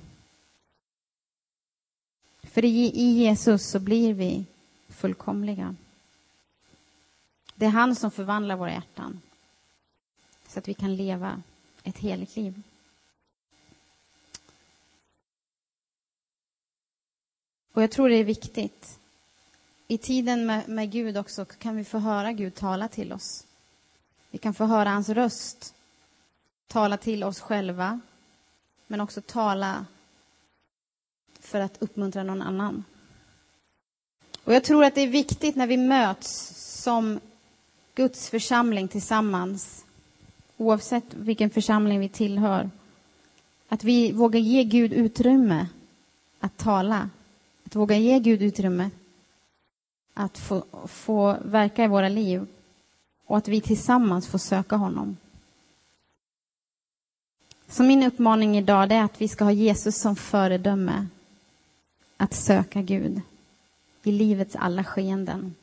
För 2.43 2.65
i 2.65 2.89
Jesus 3.01 3.69
så 3.69 3.79
blir 3.79 4.13
vi 4.13 4.45
fullkomliga. 4.89 5.75
Det 7.55 7.65
är 7.65 7.69
han 7.69 7.95
som 7.95 8.11
förvandlar 8.11 8.55
våra 8.55 8.71
hjärtan 8.71 9.21
så 10.47 10.59
att 10.59 10.67
vi 10.67 10.73
kan 10.73 10.95
leva 10.95 11.41
ett 11.89 11.97
heligt 11.97 12.35
liv. 12.35 12.61
Och 17.73 17.83
jag 17.83 17.91
tror 17.91 18.09
det 18.09 18.15
är 18.15 18.23
viktigt 18.23 18.99
i 19.87 19.97
tiden 19.97 20.45
med, 20.45 20.69
med 20.69 20.91
Gud 20.91 21.17
också 21.17 21.45
kan 21.45 21.75
vi 21.75 21.83
få 21.83 21.97
höra 21.97 22.31
Gud 22.31 22.55
tala 22.55 22.87
till 22.87 23.13
oss. 23.13 23.45
Vi 24.31 24.37
kan 24.37 24.53
få 24.53 24.65
höra 24.65 24.89
hans 24.89 25.09
röst 25.09 25.73
tala 26.67 26.97
till 26.97 27.23
oss 27.23 27.39
själva, 27.39 27.99
men 28.87 29.01
också 29.01 29.21
tala 29.21 29.85
för 31.39 31.59
att 31.59 31.81
uppmuntra 31.81 32.23
någon 32.23 32.41
annan. 32.41 32.83
Och 34.43 34.53
jag 34.53 34.63
tror 34.63 34.83
att 34.83 34.95
det 34.95 35.01
är 35.01 35.07
viktigt 35.07 35.55
när 35.55 35.67
vi 35.67 35.77
möts 35.77 36.53
som 36.83 37.19
Guds 37.95 38.29
församling 38.29 38.87
tillsammans, 38.87 39.85
oavsett 40.57 41.13
vilken 41.13 41.49
församling 41.49 41.99
vi 41.99 42.09
tillhör, 42.09 42.69
att 43.69 43.83
vi 43.83 44.11
vågar 44.11 44.39
ge 44.39 44.63
Gud 44.63 44.93
utrymme 44.93 45.67
att 46.39 46.57
tala, 46.57 47.09
att 47.65 47.75
våga 47.75 47.97
ge 47.97 48.19
Gud 48.19 48.41
utrymme 48.41 48.89
att 50.13 50.37
få, 50.37 50.65
få 50.87 51.37
verka 51.45 51.83
i 51.83 51.87
våra 51.87 52.09
liv 52.09 52.47
och 53.25 53.37
att 53.37 53.47
vi 53.47 53.61
tillsammans 53.61 54.27
får 54.27 54.39
söka 54.39 54.75
honom. 54.75 55.17
Så 57.67 57.83
min 57.83 58.03
uppmaning 58.03 58.57
idag 58.57 58.91
är 58.91 59.03
att 59.03 59.21
vi 59.21 59.27
ska 59.27 59.43
ha 59.43 59.51
Jesus 59.51 60.01
som 60.01 60.15
föredöme 60.15 61.07
att 62.17 62.33
söka 62.33 62.81
Gud 62.81 63.21
i 64.03 64.11
livets 64.11 64.55
alla 64.55 64.83
skeenden. 64.83 65.55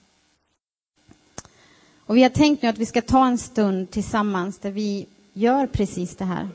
Och 2.07 2.17
vi 2.17 2.23
har 2.23 2.31
tänkt 2.31 2.63
nu 2.63 2.69
att 2.69 2.79
vi 2.79 2.87
ska 2.87 3.03
ta 3.03 3.27
en 3.27 3.39
stund 3.39 3.91
tillsammans 3.91 4.59
där 4.59 4.71
vi 4.71 5.07
gör 5.33 5.67
precis 5.67 6.17
det 6.17 6.25
här. 6.25 6.49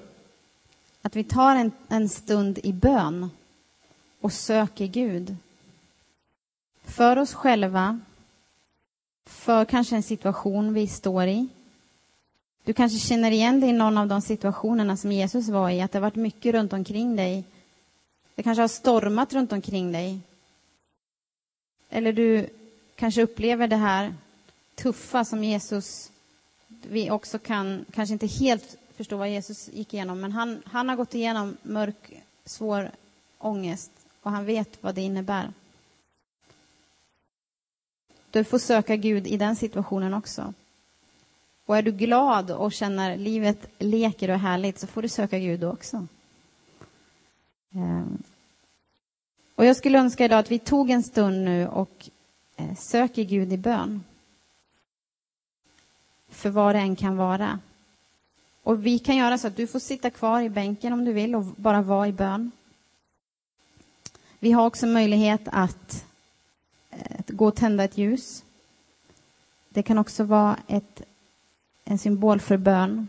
Att 1.01 1.15
vi 1.15 1.23
tar 1.23 1.55
en, 1.55 1.71
en 1.87 2.09
stund 2.09 2.59
i 2.63 2.73
bön 2.73 3.29
och 4.21 4.33
söker 4.33 4.87
Gud 4.87 5.35
för 6.83 7.17
oss 7.17 7.33
själva, 7.33 7.99
för 9.25 9.65
kanske 9.65 9.95
en 9.95 10.03
situation 10.03 10.73
vi 10.73 10.87
står 10.87 11.27
i. 11.27 11.47
Du 12.63 12.73
kanske 12.73 12.99
känner 12.99 13.31
igen 13.31 13.59
dig 13.59 13.69
i 13.69 13.73
någon 13.73 13.97
av 13.97 14.07
de 14.07 14.21
situationerna 14.21 14.97
som 14.97 15.11
Jesus 15.11 15.49
var 15.49 15.69
i, 15.69 15.81
att 15.81 15.91
det 15.91 15.97
har 15.97 16.01
varit 16.01 16.15
mycket 16.15 16.53
runt 16.53 16.73
omkring 16.73 17.15
dig. 17.15 17.43
Det 18.35 18.43
kanske 18.43 18.61
har 18.61 18.67
stormat 18.67 19.33
runt 19.33 19.51
omkring 19.51 19.91
dig. 19.91 20.19
Eller 21.89 22.13
du 22.13 22.49
kanske 22.95 23.21
upplever 23.23 23.67
det 23.67 23.75
här 23.75 24.13
tuffa 24.81 25.25
som 25.25 25.43
Jesus, 25.43 26.11
vi 26.67 27.11
också 27.11 27.39
kan, 27.39 27.85
kanske 27.91 28.13
inte 28.13 28.27
helt 28.27 28.77
förstå 28.95 29.17
vad 29.17 29.29
Jesus 29.29 29.69
gick 29.73 29.93
igenom, 29.93 30.21
men 30.21 30.31
han, 30.31 30.61
han 30.65 30.89
har 30.89 30.95
gått 30.95 31.15
igenom 31.15 31.57
mörk, 31.61 32.23
svår 32.45 32.91
ångest 33.37 33.91
och 34.21 34.31
han 34.31 34.45
vet 34.45 34.83
vad 34.83 34.95
det 34.95 35.01
innebär. 35.01 35.53
Du 38.31 38.43
får 38.43 38.59
söka 38.59 38.95
Gud 38.95 39.27
i 39.27 39.37
den 39.37 39.55
situationen 39.55 40.13
också. 40.13 40.53
Och 41.65 41.77
är 41.77 41.81
du 41.81 41.91
glad 41.91 42.51
och 42.51 42.73
känner 42.73 43.17
livet 43.17 43.67
leker 43.79 44.29
och 44.29 44.35
är 44.35 44.39
härligt 44.39 44.79
så 44.79 44.87
får 44.87 45.01
du 45.01 45.09
söka 45.09 45.39
Gud 45.39 45.59
då 45.59 45.71
också. 45.71 46.07
Ehm. 47.73 48.23
Och 49.55 49.65
jag 49.65 49.75
skulle 49.75 49.99
önska 49.99 50.25
idag 50.25 50.39
att 50.39 50.51
vi 50.51 50.59
tog 50.59 50.89
en 50.89 51.03
stund 51.03 51.45
nu 51.45 51.67
och 51.67 52.09
eh, 52.55 52.75
söker 52.75 53.23
Gud 53.23 53.53
i 53.53 53.57
bön. 53.57 54.03
För 56.29 56.49
vad 56.49 56.75
det 56.75 56.79
än 56.79 56.95
kan 56.95 57.17
vara. 57.17 57.59
Och 58.63 58.85
vi 58.85 58.99
kan 58.99 59.15
göra 59.15 59.37
så 59.37 59.47
att 59.47 59.55
du 59.55 59.67
får 59.67 59.79
sitta 59.79 60.09
kvar 60.09 60.41
i 60.41 60.49
bänken 60.49 60.93
om 60.93 61.05
du 61.05 61.13
vill 61.13 61.35
och 61.35 61.43
bara 61.43 61.81
vara 61.81 62.07
i 62.07 62.11
bön. 62.11 62.51
Vi 64.39 64.51
har 64.51 64.65
också 64.65 64.87
möjlighet 64.87 65.41
att, 65.45 66.05
eh, 66.89 67.19
att 67.19 67.29
gå 67.29 67.47
och 67.47 67.55
tända 67.55 67.83
ett 67.83 67.97
ljus. 67.97 68.43
Det 69.69 69.83
kan 69.83 69.97
också 69.97 70.23
vara 70.23 70.57
ett, 70.67 71.01
en 71.85 71.97
symbol 71.97 72.39
för 72.39 72.57
bön. 72.57 73.07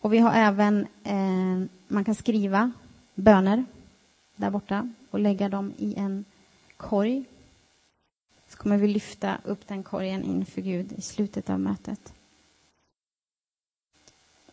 Och 0.00 0.12
vi 0.12 0.18
har 0.18 0.32
även, 0.32 0.86
eh, 1.04 1.68
man 1.88 2.04
kan 2.04 2.14
skriva 2.14 2.72
böner 3.14 3.64
där 4.36 4.50
borta 4.50 4.92
och 5.10 5.18
lägga 5.18 5.48
dem 5.48 5.72
i 5.78 5.94
en 5.94 6.24
korg. 6.76 7.24
Kommer 8.58 8.76
vi 8.76 8.88
lyfta 8.88 9.38
upp 9.44 9.68
den 9.68 9.82
korgen 9.82 10.24
inför 10.24 10.60
Gud 10.60 10.92
i 10.92 11.00
slutet 11.00 11.50
av 11.50 11.60
mötet. 11.60 12.12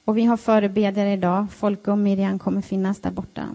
Och 0.04 0.18
vi 0.18 0.26
har 0.26 0.38
förebedjare 0.38 1.14
idag. 1.14 1.52
Folke 1.52 1.92
och 1.92 1.98
Miriam 1.98 2.40
kommer 2.40 2.62
finnas 2.62 3.00
där 3.00 3.12
borta 3.12 3.50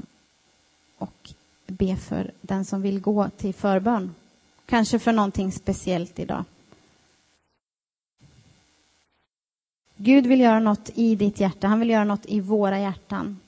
och 0.98 1.30
be 1.66 1.96
för 1.96 2.30
den 2.40 2.64
som 2.64 2.82
vill 2.82 3.00
gå 3.00 3.28
till 3.28 3.54
förbön. 3.54 4.14
Kanske 4.66 4.98
för 4.98 5.12
någonting 5.12 5.52
speciellt 5.52 6.18
idag. 6.18 6.44
Gud 9.96 10.26
vill 10.26 10.40
göra 10.40 10.60
något 10.60 10.90
i 10.94 11.14
ditt 11.14 11.40
hjärta. 11.40 11.66
Han 11.66 11.80
vill 11.80 11.90
göra 11.90 12.04
något 12.04 12.26
i 12.26 12.40
våra 12.40 12.80
hjärtan. 12.80 13.40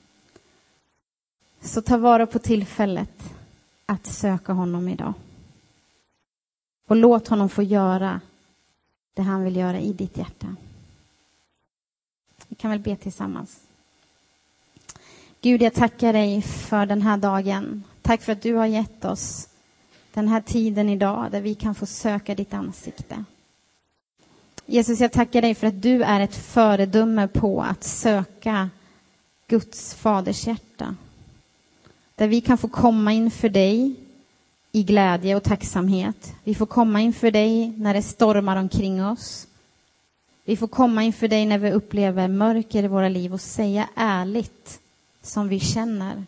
Så 1.61 1.81
ta 1.81 1.97
vara 1.97 2.25
på 2.27 2.39
tillfället 2.39 3.33
att 3.85 4.05
söka 4.05 4.53
honom 4.53 4.87
idag. 4.87 5.13
Och 6.93 6.97
låt 6.97 7.27
honom 7.27 7.49
få 7.49 7.63
göra 7.63 8.21
det 9.13 9.21
han 9.21 9.43
vill 9.43 9.55
göra 9.55 9.79
i 9.79 9.93
ditt 9.93 10.17
hjärta. 10.17 10.55
Vi 12.47 12.55
kan 12.55 12.71
väl 12.71 12.79
be 12.79 12.95
tillsammans. 12.95 13.59
Gud, 15.41 15.61
jag 15.61 15.73
tackar 15.73 16.13
dig 16.13 16.41
för 16.41 16.85
den 16.85 17.01
här 17.01 17.17
dagen. 17.17 17.83
Tack 18.01 18.21
för 18.21 18.31
att 18.31 18.41
du 18.41 18.53
har 18.53 18.65
gett 18.65 19.05
oss 19.05 19.49
den 20.13 20.27
här 20.27 20.41
tiden 20.41 20.89
idag 20.89 21.31
där 21.31 21.41
vi 21.41 21.55
kan 21.55 21.75
få 21.75 21.85
söka 21.85 22.35
ditt 22.35 22.53
ansikte. 22.53 23.23
Jesus, 24.65 24.99
jag 24.99 25.11
tackar 25.11 25.41
dig 25.41 25.55
för 25.55 25.67
att 25.67 25.81
du 25.81 26.03
är 26.03 26.19
ett 26.19 26.35
föredöme 26.35 27.27
på 27.27 27.61
att 27.61 27.83
söka 27.83 28.69
Guds 29.47 29.93
faders 29.93 30.47
hjärta. 30.47 30.95
Där 32.15 32.27
vi 32.27 32.41
kan 32.41 32.57
få 32.57 32.67
komma 32.67 33.13
inför 33.13 33.49
dig 33.49 34.02
i 34.75 34.83
glädje 34.83 35.35
och 35.35 35.43
tacksamhet. 35.43 36.35
Vi 36.43 36.55
får 36.55 36.65
komma 36.65 37.01
inför 37.01 37.31
dig 37.31 37.67
när 37.77 37.93
det 37.93 38.01
stormar 38.01 38.55
omkring 38.55 39.05
oss. 39.05 39.47
Vi 40.45 40.57
får 40.57 40.67
komma 40.67 41.03
inför 41.03 41.27
dig 41.27 41.45
när 41.45 41.57
vi 41.57 41.71
upplever 41.71 42.27
mörker 42.27 42.83
i 42.83 42.87
våra 42.87 43.09
liv 43.09 43.33
och 43.33 43.41
säga 43.41 43.89
ärligt 43.95 44.79
som 45.21 45.47
vi 45.47 45.59
känner. 45.59 46.25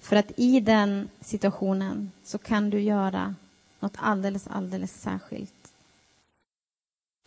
För 0.00 0.16
att 0.16 0.32
i 0.36 0.60
den 0.60 1.08
situationen 1.20 2.10
så 2.24 2.38
kan 2.38 2.70
du 2.70 2.80
göra 2.80 3.34
något 3.80 3.96
alldeles, 3.96 4.46
alldeles 4.46 5.02
särskilt. 5.02 5.72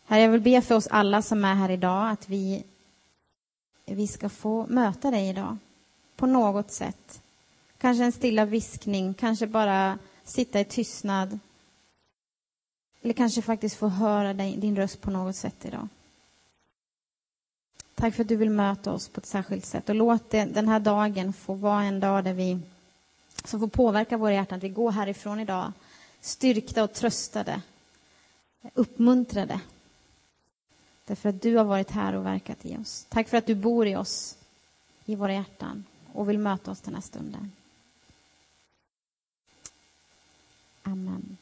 Herre, 0.06 0.22
jag 0.22 0.30
vill 0.30 0.42
be 0.42 0.62
för 0.62 0.76
oss 0.76 0.88
alla 0.88 1.22
som 1.22 1.46
är 1.46 1.56
här 1.56 1.70
idag 1.72 2.10
att 2.10 2.30
vi, 2.30 2.64
vi 3.86 4.08
ska 4.08 4.30
få 4.30 4.66
möta 4.70 5.12
dig 5.12 5.30
idag 5.30 5.58
på 6.16 6.26
något 6.26 6.72
sätt. 6.72 7.22
Kanske 7.78 8.04
en 8.04 8.12
stilla 8.12 8.46
viskning, 8.46 9.14
kanske 9.14 9.48
bara 9.48 9.98
sitta 10.24 10.60
i 10.60 10.66
tystnad. 10.66 11.40
Eller 13.02 13.14
kanske 13.14 13.42
faktiskt 13.42 13.76
få 13.76 13.88
höra 13.88 14.34
din 14.34 14.76
röst 14.76 15.02
på 15.02 15.12
något 15.12 15.36
sätt 15.36 15.66
idag. 15.66 15.88
Tack 17.96 18.16
för 18.16 18.22
att 18.24 18.28
du 18.30 18.36
vill 18.36 18.50
möta 18.50 18.92
oss 18.92 19.08
på 19.08 19.20
ett 19.20 19.26
särskilt 19.26 19.66
sätt 19.66 19.90
och 19.90 19.96
låt 19.96 20.30
det, 20.30 20.46
den 20.46 20.68
här 20.68 20.80
dagen 20.80 21.34
få 21.34 21.54
vara 21.54 21.84
en 21.84 22.00
dag 22.00 22.24
där 22.24 22.34
vi, 22.34 22.60
som 23.44 23.60
får 23.60 23.68
påverka 23.68 24.18
våra 24.18 24.34
hjärtan, 24.34 24.58
att 24.58 24.64
vi 24.64 24.70
går 24.70 24.92
härifrån 24.92 25.40
idag 25.40 25.72
styrkta 26.22 26.84
och 26.84 26.94
tröstade, 26.94 27.62
uppmuntrade. 28.74 29.60
Därför 31.06 31.30
att 31.30 31.42
du 31.42 31.58
har 31.58 31.64
varit 31.64 31.92
här 31.92 32.14
och 32.16 32.26
verkat 32.26 32.66
i 32.66 32.78
oss. 32.78 33.06
Tack 33.10 33.30
för 33.30 33.38
att 33.38 33.46
du 33.46 33.56
bor 33.56 33.88
i 33.88 33.96
oss, 33.96 34.38
i 35.06 35.16
våra 35.16 35.34
hjärtan 35.34 35.84
och 36.14 36.30
vill 36.30 36.40
möta 36.40 36.72
oss 36.72 36.82
den 36.82 36.94
här 36.96 37.02
stunden. 37.02 37.52
Amen. 40.88 41.38